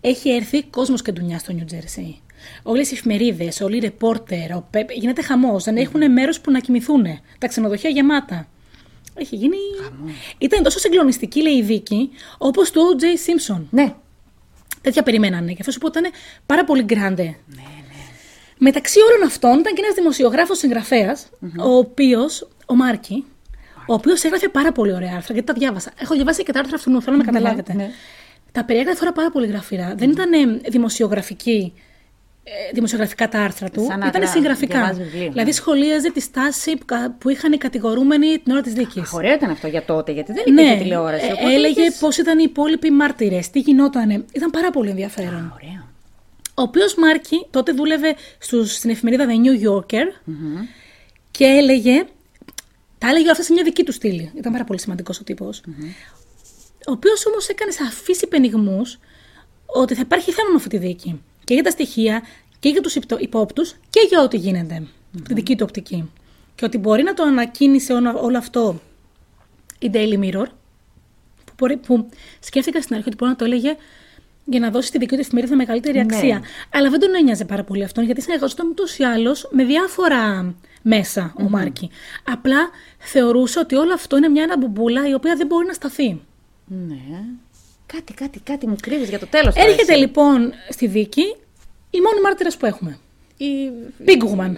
[0.00, 2.20] Έχει έρθει κόσμος και ντουνιά στο Νιου Τζέρσι.
[2.62, 5.64] Όλες οι εφημερίδες, όλοι οι ρεπόρτερ, ο Πεπ, γίνεται χαμός.
[5.64, 7.04] Δεν έχουν μέρος που να κοιμηθούν.
[7.38, 8.48] Τα ξενοδοχεία γεμάτα.
[9.14, 9.56] Έχει γίνει.
[10.38, 13.02] Ήταν τόσο συγκλονιστική, λέει η δίκη, όπως του O.J.
[13.04, 13.60] Simpson.
[13.70, 13.94] Ναι.
[14.80, 15.50] Τέτοια περιμένανε.
[15.50, 16.04] Και αυτό σου πω ήταν
[16.46, 17.36] πάρα πολύ γκράντε.
[18.58, 20.62] Μεταξύ όλων αυτών ήταν και ένας δημοσιογράφος
[21.58, 22.20] ο οποίο,
[22.66, 23.24] ο Μάρκη,
[23.86, 25.92] ο οποίος έγραφε πάρα πολύ ωραία άρθρα, γιατί τα διάβασα.
[26.00, 27.72] Έχω διαβάσει και τα άρθρα αυτού, θέλω να με καταλάβετε.
[27.74, 27.90] ναι.
[28.52, 29.94] Τα περιέγραφε όλα πάρα πολύ γραφειρά.
[29.96, 31.72] Δεν ήταν ε, δημοσιογραφική.
[32.44, 34.78] Ε, Δημοσιογραφικά τα άρθρα του, Σαν να ήταν γρα- συγγραφικά.
[34.78, 35.52] διαβάζει βιβλίο, δηλαδή ναι.
[35.52, 39.02] σχολίαζε τη στάση που, κα- που είχαν οι κατηγορούμενοι την ώρα της δίκης.
[39.02, 41.26] Αχ, ωραίο ήταν αυτό για τότε, γιατί δεν υπήρχε τηλεόραση.
[41.26, 44.24] ε, οπότε έλεγε είχες- πώς ήταν οι υπόλοιποι μάρτυρε, τι γινότανε.
[44.32, 45.52] Ήταν πάρα πολύ ενδιαφέρον.
[45.62, 45.88] Ωραίο.
[46.54, 50.32] Ο οποίος Μάρκη τότε δούλευε στους, στην εφημερίδα The New Yorker
[51.30, 52.04] και έλεγε.
[52.98, 54.30] Τα έλεγε όλα αυτά σε μια δική του στήλη.
[54.34, 55.48] Ήταν πάρα πολύ σημαντικός ο τυπο
[56.86, 58.98] Ο οποίος όμως έκανε σαφείς υπενιγμούς
[59.66, 61.22] ότι θα υπάρχει θέμα με αυτή τη δίκη.
[61.50, 62.22] Και για τα στοιχεία
[62.58, 64.86] και για τους υπόπτους και για ό,τι γίνεται.
[65.14, 66.10] από Τη δική του οπτική.
[66.54, 68.80] Και ότι μπορεί να το ανακοίνησε όλο, όλο αυτό
[69.78, 70.46] η Daily Mirror,
[71.44, 72.08] που, μπορεί, που
[72.40, 73.76] σκέφτηκα στην αρχή ότι μπορεί να το έλεγε
[74.44, 76.00] για να δώσει στη δική του εφημερίδα μεγαλύτερη Ναι.
[76.00, 76.42] αξία.
[76.72, 81.34] Αλλά δεν τον ένοιαζε πάρα πολύ αυτόν, γιατί συνεργαζόταν ούτως ή άλλως με διάφορα μέσα
[81.38, 81.90] ο Μάρκη.
[82.24, 86.20] Απλά θεωρούσε ότι όλο αυτό είναι μια αναμπουμπούλα η οποία δεν μπορεί να σταθεί.
[86.66, 87.24] Ναι.
[87.92, 89.54] Κάτι, κάτι, κάτι μου κρύβεις για το τέλος.
[89.54, 90.00] τώρα Έρχεται εσύ.
[90.00, 91.36] λοιπόν στη δίκη
[91.90, 92.98] η μόνη μάρτυρας που έχουμε.
[93.36, 93.46] Η...
[94.06, 94.52] Big Woman.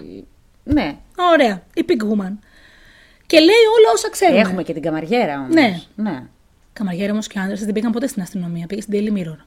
[0.64, 0.96] Ναι.
[1.32, 2.32] Ωραία, η Big Woman.
[3.26, 4.40] Και λέει όλα όσα ξέρουμε.
[4.40, 5.54] Έχουμε και την καμαριέρα όμως.
[5.54, 5.80] Ναι.
[5.94, 6.22] Ναι.
[6.72, 9.38] Καμαριέρα όμως και άντρε δεν πήγαν ποτέ στην αστυνομία, πήγε στην Daily Mirror.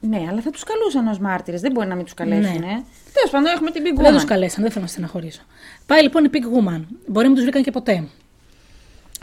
[0.00, 1.60] Ναι, αλλά θα τους καλούσαν ως μάρτυρες.
[1.60, 2.58] Δεν μπορεί να μην τους καλέσουν.
[2.58, 2.66] Ναι.
[2.66, 2.82] Ε.
[3.12, 4.24] Τέλος πάντων, έχουμε την Big Δεν του Woman.
[4.26, 5.40] καλέσαν, δεν θέλω να στεναχωρήσω.
[5.86, 6.80] Πάει λοιπόν η Big Woman.
[7.06, 8.04] Μπορεί να μην τους βρήκαν και ποτέ.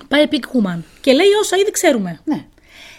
[0.07, 2.19] Πάει η Big Woman και λέει όσα ήδη ξέρουμε.
[2.23, 2.45] Ναι.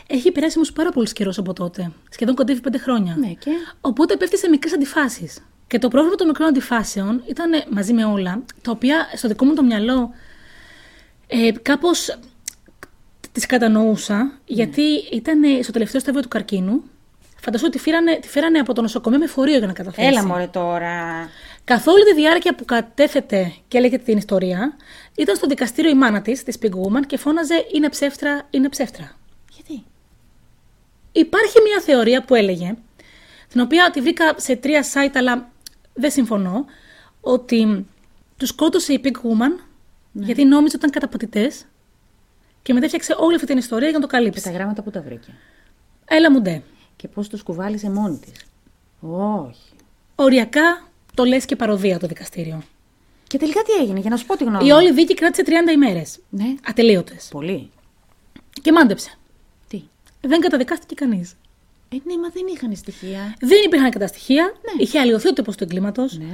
[0.06, 1.92] Έχει περάσει όμως πάρα πολύς καιρός από τότε.
[2.10, 3.16] Σχεδόν κοντεύει πέντε χρόνια.
[3.18, 3.50] Ναι, και;
[3.80, 5.44] Οπότε πέφτει σε μικρές αντιφάσεις.
[5.66, 9.44] Και το πρόβλημα των μικρών αντιφάσεων ήταν ε, μαζί με όλα, τα οποία στο δικό
[9.44, 10.10] μου το μυαλό
[11.26, 12.18] ε, κάπως
[13.32, 14.82] τις κατανοούσα, γιατί
[15.12, 16.82] ήταν ε, στο τελευταίο στάδιο του καρκίνου.
[17.40, 20.06] Φανταζόμαι ότι φέρανε, τη φέρανε από το νοσοκομείο με φορείο για να καταθέσει.
[20.06, 21.28] Έλα μωρέ τώρα.
[21.64, 24.76] Καθ' όλη τη διάρκεια που κατέθετε και έλεγε την ιστορία,
[25.14, 29.16] ήταν στο δικαστήριο η μάνα της, της Pig Woman, και φώναζε Είναι ψεύτρα, είναι ψεύτρα.
[31.16, 31.26] Γιατί.
[31.28, 32.74] Υπάρχει μια θεωρία που έλεγε,
[33.48, 35.50] την οποία τη βρήκα σε τρία site, αλλά
[35.94, 36.64] δεν συμφωνώ,
[37.20, 37.86] ότι
[38.36, 39.64] τους σκότωσε η Pig Woman
[40.12, 41.52] γιατί νόμιζε ότι ήταν καταπατητέ
[42.62, 44.42] και μετά έφτιαξε όλη αυτή την ιστορία για να το Και καλύψει.
[44.42, 45.34] τα γράμματα που τα βρήκε;
[46.04, 46.62] Έλα μου ντε.
[46.96, 48.44] Και πώς τους κουβάλισε μόνη της;
[49.00, 49.70] Όχι.
[50.14, 52.62] Οριακά το λες και παροδία το δικαστήριο.
[53.26, 54.66] Και τελικά τι έγινε, για να σου πω τη γνώμη.
[54.66, 54.76] Η μου.
[54.76, 56.18] όλη δίκη κράτησε 30 ημέρες.
[56.28, 56.54] Ναι.
[56.68, 57.28] Ατελείωτες.
[57.30, 57.70] Πολύ.
[58.62, 59.10] Και μάντεψε.
[60.26, 60.32] Τι.
[60.32, 61.34] Δεν καταδικάστηκε κανείς.
[61.88, 63.34] Ε, ναι, μα δεν είχαν στοιχεία.
[63.40, 64.52] Δεν υπήρχαν κατά στοιχεία.
[64.78, 66.18] Είχε αλλοιωθεί ο τύπος του εγκλήματος.
[66.18, 66.24] Ναι.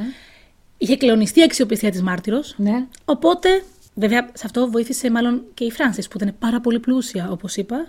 [0.78, 2.54] Είχε κλεονιστεί η αξιοπιστία της μάρτυρος.
[2.56, 2.86] Ναι.
[3.04, 3.64] Οπότε,
[3.94, 7.86] βέβαια, σε αυτό βοήθησε μάλλον και η Φράνσις που ήταν πάρα πολύ πλούσια, όπως είπα.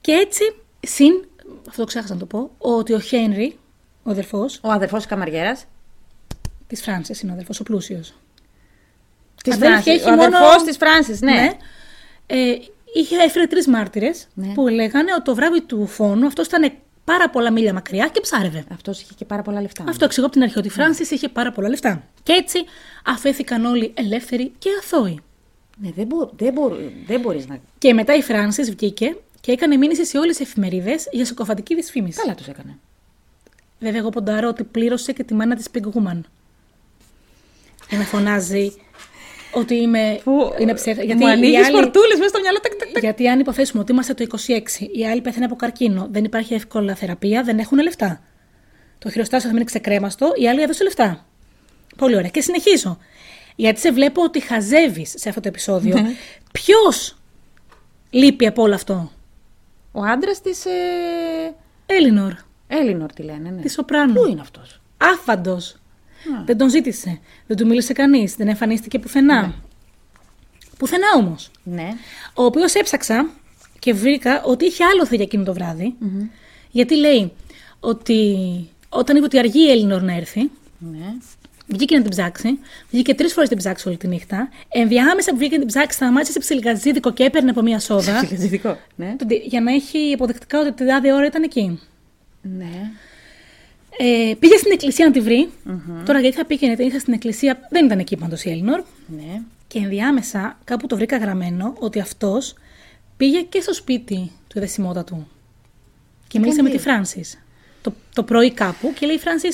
[0.00, 0.42] Και έτσι,
[0.80, 1.12] συν,
[1.68, 3.58] αυτό ξέχασα να το πω, ότι ο Χένρι,
[4.02, 5.64] ο αδερφό Ο αδερφός της καμαριέρας.
[6.66, 8.14] της Φράνσις, είναι ο αδερφός ο πλούσιος.
[9.44, 9.92] Της Αδέρφια Φράνσης.
[10.02, 11.50] έχει Ο μόνο- αδερφός της Φράνσης, ναι.
[12.26, 12.54] Ε,
[12.94, 14.52] είχε έφερε τρεις μάρτυρες Ναι.
[14.52, 16.72] που λέγανε ότι το βράδυ του φόνου αυτός ήταν
[17.04, 18.64] πάρα πολλά μίλια μακριά και ψάρευε.
[18.72, 19.84] Αυτός είχε και πάρα πολλά λεφτά.
[19.88, 22.02] Αυτό εξηγώ από την αρχή ότι η Φράνσις είχε πάρα πολλά λεφτά.
[22.22, 22.58] Και έτσι
[23.04, 25.20] αφέθηκαν όλοι ελεύθεροι και αθώοι.
[25.76, 26.70] Ναι, δεν, μπο, δεν, μπο,
[27.06, 27.58] δεν μπορείς να...
[27.78, 32.20] Και μετά η Φράνσις βγήκε και έκανε μήνυση σε όλες τις εφημερίδες για συκοφαντική δυσφήμιση.
[32.20, 32.78] Καλά τους έκανε.
[33.78, 36.20] Βέβαια, εγώ ποντάρω ότι πλήρωσε και τη μάνα της Pig Woman.
[37.88, 38.72] Για να φωνάζει.
[39.54, 41.14] Ότι είμαι, Που είναι ψεύτικο.
[41.14, 41.72] μου ανοίγεις άλλοι...
[41.72, 42.60] πορτούλες μέσα στο μυαλό.
[42.60, 43.02] Τακ, τακ, τακ.
[43.02, 44.60] Γιατί αν υποθέσουμε ότι είμαστε το 26,
[44.92, 48.20] οι άλλοι πεθαίνουν από καρκίνο, δεν υπάρχει εύκολα θεραπεία, δεν έχουν λεφτά.
[48.98, 51.26] Το χειροστάσιο θα μείνει ξεκρέμαστο, οι άλλοι έδωσαν λεφτά.
[51.96, 52.28] Πολύ ωραία.
[52.28, 52.98] Και συνεχίζω.
[53.56, 56.00] Γιατί σε βλέπω ότι χαζεύεις σε αυτό το επεισόδιο.
[56.00, 56.10] Ναι.
[56.52, 57.16] Ποιος
[58.10, 59.10] λείπει από όλο αυτό;
[59.92, 60.64] Ο άντρας της.
[60.64, 60.70] Ε...
[61.86, 62.32] Έλληνορ,
[62.66, 63.60] Έλληνορ τη λένε, ναι.
[63.60, 64.12] της Σοπράνου.
[64.12, 65.76] Πού είναι αυτός; Άφαντος.
[66.44, 67.18] Δεν τον ζήτησε.
[67.46, 68.34] Δεν του μίλησε κανείς.
[68.34, 69.54] Δεν εμφανίστηκε πουθενά.
[70.78, 71.50] Πουθενά όμως.
[71.62, 71.88] Ναι.
[72.34, 73.30] Ο οποίος έψαξα
[73.78, 75.94] και βρήκα ότι είχε άλοθη για εκείνο το βραδυ
[76.70, 77.32] Γιατί λέει
[77.80, 78.38] ότι
[78.88, 81.14] όταν είπε ότι αργεί η Έλληνορ να έρθει, ναι.
[81.66, 82.58] βγήκε να την ψάξει.
[82.90, 84.48] Βγήκε τρεις φορές την ψάξει όλη τη νύχτα.
[84.68, 88.16] Ενδιάμεσα που βγήκε να την ψάξει, σταμάτησε σε ψιλικατζίδικο και έπαιρνε από μία σόδα.
[88.16, 88.78] Ψυχαζητικό.
[88.96, 89.16] Ναι.
[89.44, 91.80] για να έχει αποδεκτικά ότι την τάδε ώρα ήταν εκεί.
[92.42, 92.90] ναι.
[93.98, 95.50] Ε, πήγε στην εκκλησία να τη βρει.
[96.04, 98.82] Τώρα γιατί θα πήγαινε, ήρθε στην εκκλησία, δεν ήταν εκεί πάντως η Έλληνορ.
[99.06, 99.40] Ναι.
[99.66, 102.54] Και ενδιάμεσα κάπου το βρήκα γραμμένο ότι αυτός
[103.16, 105.26] πήγε και στο σπίτι του εδεσιμότατου.
[106.28, 107.24] Και μίλησε με κάνει; τη Φράνση.
[107.82, 109.48] Το, το πρωί κάπου και λέει η Φράνση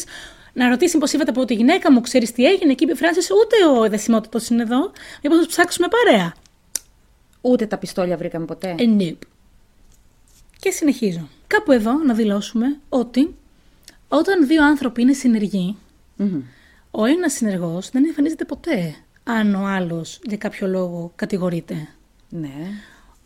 [0.53, 2.75] να ρωτήσει πώ είπατε από τη γυναίκα μου, ξέρεις τι έγινε.
[2.75, 4.93] Και είπε η Φράνση, ούτε ο εδεσιμότατος είναι εδώ.
[5.23, 6.35] Μήπως θα ψάξουμε παρέα.
[7.41, 9.27] Ούτε τα πιστόλια βρήκαμε ποτέ; Ε, nope.
[10.59, 11.29] Και συνεχίζω.
[11.47, 13.35] Κάπου εδώ να δηλώσουμε ότι
[14.13, 15.77] όταν δύο άνθρωποι είναι συνεργοί,
[16.17, 16.41] Μμμ.
[16.91, 18.95] ο ένας συνεργός δεν εμφανίζεται ποτέ
[19.25, 21.89] αν ο άλλος για κάποιο λόγο κατηγορείται.
[22.29, 22.55] Ναι.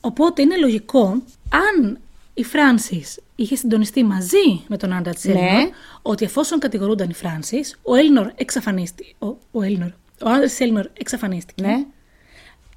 [0.00, 1.98] Οπότε είναι λογικό, αν
[2.34, 3.04] η Φράνση
[3.36, 5.38] είχε συντονιστεί μαζί με τον άντρα τη Ναι.
[5.40, 5.68] Έλληνορ,
[6.02, 9.12] ότι εφόσον κατηγορούνταν η Φράνση, ο Έλληνορ εξαφανίστηκε.
[9.18, 9.88] Ο, ο, Έλληνορ,
[10.24, 11.66] ο άντρα τη Έλληνορ εξαφανίστηκε.
[11.66, 11.84] Ναι.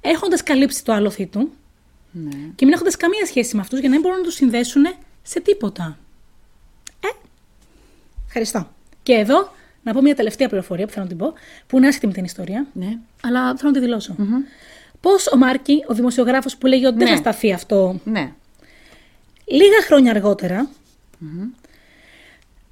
[0.00, 1.50] Έχοντας καλύψει το άλοθη του
[2.12, 2.30] Ναι.
[2.54, 4.84] και μην έχοντας καμία σχέση με αυτούς για να μην μπορούν να τους συνδέσουν
[5.22, 5.98] σε τίποτα.
[8.28, 8.40] Ε.
[8.40, 8.68] Ευχαριστώ.
[9.02, 9.52] Και εδώ
[9.82, 11.32] να πω μια τελευταία πληροφορία που θέλω να την πω,
[11.66, 12.98] που είναι άσχετη με την ιστορία, Ναι.
[13.22, 14.14] αλλά θέλω να τη δηλώσω.
[15.00, 17.14] Πώς ο Μάρκη, ο δημοσιογράφος που λέγει ότι δεν Ναι.
[17.14, 18.32] θα σταθεί αυτό Ναι.
[19.44, 20.68] Λίγα χρόνια αργότερα,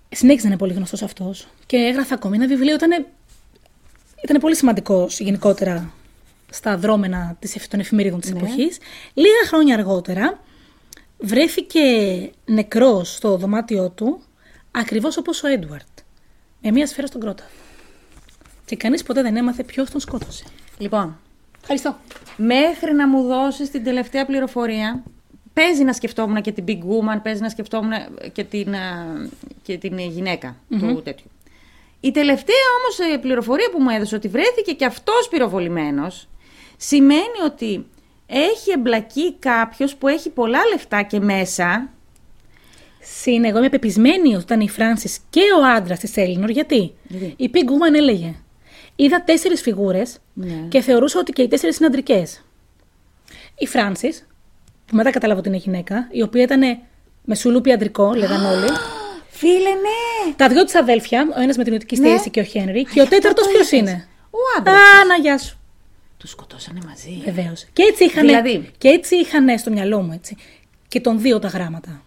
[0.09, 3.07] συνέχιζε να είναι πολύ γνωστός αυτός και έγραφε ακόμη ένα βιβλίο, ήταν,
[4.25, 5.93] ήταν πολύ σημαντικός γενικότερα
[6.51, 8.79] στα δρόμενα της, εφ- των εφημερίδων της εποχής.
[9.15, 10.41] Λίγα χρόνια αργότερα
[11.19, 11.81] βρέθηκε
[12.45, 14.21] νεκρός στο δωμάτιό του,
[14.77, 15.99] ακριβώς όπως ο Έντουαρτ,
[16.63, 17.45] με μία σφαίρα στον κρότα.
[18.65, 20.45] Και κανείς ποτέ δεν έμαθε ποιος τον σκότωσε.
[20.79, 21.19] Λοιπόν,
[21.61, 21.97] Ευχαριστώ.
[22.37, 25.03] μέχρι να μου δώσεις την τελευταία πληροφορία,
[25.53, 27.93] παίζει να σκεφτόμουν και την Big Woman, παίζει να σκεφτόμουν
[28.33, 29.07] και την, α,
[29.63, 31.31] και την γυναικα του τέτοιου.
[32.01, 36.29] Η τελευταία όμως ε, πληροφορία που μου έδωσε ότι βρέθηκε και αυτός πυροβολημένος,
[36.77, 37.87] σημαίνει ότι
[38.27, 41.91] έχει εμπλακεί κάποιος που έχει πολλά λεφτά και μέσα,
[43.15, 46.51] Συν, εγώ είμαι πεπισμένη ότι ήταν η Φράνση και ο άντρας της Έλληνορ.
[46.51, 48.35] Γιατί; Γιατί; η Pig Woman έλεγε:
[48.97, 50.55] Είδα τέσσερις φιγούρες Ναι.
[50.69, 52.45] και θεωρούσα ότι και οι τέσσερις είναι αντρικές.
[53.59, 54.09] Η Φράνση,
[54.87, 56.61] που μετά κατάλαβα ότι είναι γυναίκα, η οποία ήταν
[57.25, 58.67] με σουλούπι αντρικό, λέγαν όλοι.
[59.29, 62.07] φίλε ναι, Τα δυο της αδέλφια, ο ένας με την ιδιωτική Ναι.
[62.07, 63.81] στήριξη και ο Χένρι, και γι' ο αυτό τέταρτος το ποιος είπες.
[63.81, 64.75] είναι; ο άντρας.
[64.75, 65.59] Α, να γεια σου.
[66.17, 67.23] Τους σκοτώσανε μαζί.
[67.25, 67.67] Βεβαίως.
[67.73, 68.27] Και έτσι είχαν.
[68.27, 70.37] Δηλαδή; Και έτσι είχαν στο μυαλό μου έτσι.
[70.89, 72.03] Και των δύο τα γράμματα.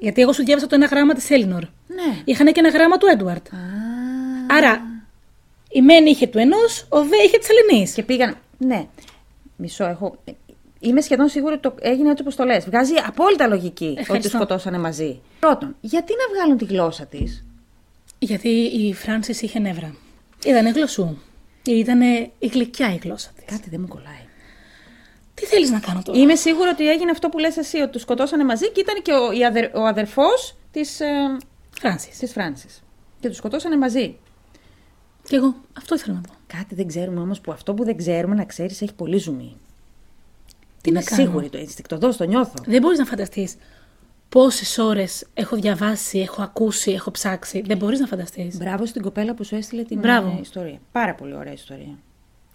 [0.00, 1.62] Γιατί εγώ σου διάβασα το ένα γράμμα της Έλληνορ.
[1.86, 2.22] Ναι.
[2.24, 3.46] Είχαν και ένα γράμμα του Έντουαρτ.
[3.52, 3.56] Α,
[4.56, 4.80] Άρα,
[5.70, 7.88] η μεν είχε του ενός, ο δε είχε της Ελληνή.
[7.94, 8.36] Και πήγαν.
[8.58, 8.86] Ναι.
[9.56, 10.18] Μισό, έχω.
[10.80, 12.64] Είμαι σχεδόν σίγουρη ότι το έγινε έτσι όπως το λες.
[12.64, 14.28] Βγάζει απόλυτα λογική ότι Ευχαριστώ.
[14.30, 15.20] του σκοτώσανε μαζί.
[15.40, 17.44] Πρώτον, γιατί να βγάλουν τη γλώσσα της;
[18.18, 19.94] Γιατί η Φράνση είχε νεύρα.
[20.46, 21.16] Ήτανε γλωσσού.
[21.64, 22.00] Ήταν
[22.38, 23.44] η γλυκιά η γλώσσα της.
[23.46, 24.26] Κάτι δεν μου κολλάει.
[25.40, 28.02] Τι θέλεις να κάνω τώρα; Είμαι σίγουρη ότι έγινε αυτό που λες εσύ, ότι τους
[28.02, 31.06] σκοτώσανε μαζί και ήταν και ο, η αδερ, ο αδερφός της ε,
[31.80, 32.18] Φράνσης.
[32.18, 32.82] της Φράνσης.
[33.20, 34.18] Και τους σκοτώσανε μαζί.
[35.24, 36.32] Κι εγώ αυτό ήθελα να πω.
[36.46, 39.56] Κάτι δεν ξέρουμε όμως που αυτό που δεν ξέρουμε, να ξέρεις, έχει πολύ ζουμί.
[40.80, 42.54] Τι Είμαι να κάνω; σίγουρη, το ενστικτοδό το νιώθω.
[42.66, 43.56] Δεν μπορείς να φανταστείς
[44.28, 47.62] πόσες ώρες έχω διαβάσει, έχω ακούσει, έχω ψάξει.
[47.66, 48.56] Δεν μπορείς να φανταστείς.
[48.56, 50.28] Μπράβο στην κοπέλα που σου έστειλε την Μπράβο.
[50.36, 50.78] ε, ιστορία.
[50.92, 51.98] Πάρα πολύ ωραία ιστορία.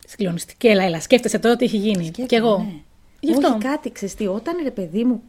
[0.07, 0.67] Συγκλονιστική.
[0.67, 1.01] Έλα, έλα.
[1.01, 2.03] Σκέφτεσαι τώρα τι έχει γίνει.
[2.03, 2.57] Σκέφτομαι, Κι εγώ.
[2.57, 2.73] ναι.
[3.19, 3.47] Γι' αυτό.
[3.47, 5.23] Όχι κάτι, ξέρεις τι, όταν ρε παιδί μου,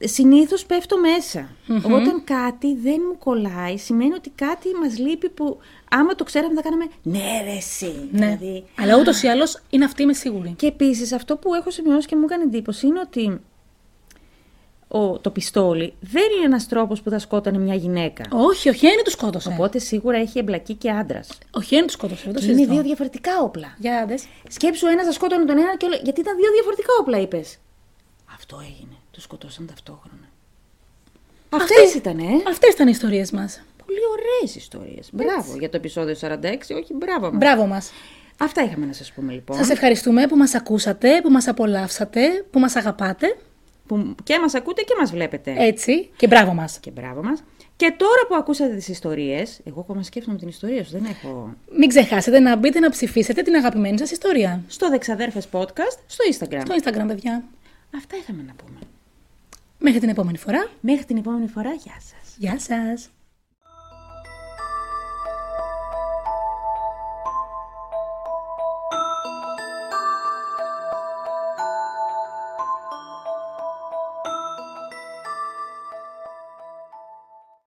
[0.00, 1.48] συνήθως πέφτω μέσα.
[1.82, 5.58] Όταν κάτι δεν μου κολλάει, σημαίνει ότι κάτι μας λείπει που
[5.90, 8.08] άμα το ξέραμε θα κάναμε ναι ρε εσύ.
[8.12, 8.26] Ναι.
[8.40, 10.54] Δηλαδή, Αλλά ούτως ή άλλως είναι αυτή, είμαι σίγουρη.
[10.56, 13.40] Και επίσης αυτό που έχω σημειώσει και μου έκανε εντύπωση είναι ότι
[14.88, 18.24] ο, το πιστόλι δεν είναι ένας τρόπος που θα σκότωνε μια γυναίκα.
[18.32, 19.48] Όχι, ο Χένι τους σκότωσε.
[19.48, 21.28] Οπότε σίγουρα έχει εμπλακεί και άντρας.
[21.50, 22.22] Ο Χένι τους σκότωσε.
[22.24, 22.72] Δεν το Είναι συζητώ.
[22.72, 23.74] δύο διαφορετικά όπλα.
[23.78, 24.26] Για δες.
[24.48, 25.98] Σκέψου ένας να σκότωνε τον ένα και όλο...
[26.02, 27.56] Γιατί ήταν δύο διαφορετικά όπλα, είπες.
[28.34, 28.92] Αυτό έγινε.
[29.10, 30.28] Του σκοτώσαν ταυτόχρονα.
[31.50, 32.42] Αυτές Αυτές- ήταν, ε.
[32.48, 33.62] Αυτές ήταν οι ιστορίες μας.
[33.86, 35.08] Πολύ Ωραίες ιστορίες.
[35.12, 37.36] Μπράβο για το επεισόδιο 46, όχι μπράβο μας.
[37.36, 37.90] Μπράβο μας.
[38.38, 39.56] Αυτά είχαμε να σας πούμε λοιπόν.
[39.56, 43.36] Σας ευχαριστούμε που μας ακούσατε, που μας απολαύσατε, που μας αγαπάτε.
[43.88, 45.54] Που και μας ακούτε και μας βλέπετε.
[45.58, 46.10] Έτσι.
[46.16, 46.78] Και μπράβο μας.
[46.80, 47.42] Και μπράβο μας.
[47.76, 51.54] Και τώρα που ακούσατε τις ιστορίες, εγώ ακόμα σκέφτομαι την ιστορία σου, δεν έχω.
[51.78, 54.62] Μην ξεχάσετε να μπείτε να ψηφίσετε την αγαπημένη σας ιστορία.
[54.66, 56.60] Στο Δεξαδέρφες Podcast, στο Instagram.
[56.64, 57.44] Στο Instagram, παιδιά.
[57.96, 58.78] Αυτά είχαμε να πούμε.
[59.78, 60.70] Μέχρι την επόμενη φορά.
[60.80, 62.36] Μέχρι την επόμενη φορά, γεια σας.
[62.38, 63.10] Γεια σας.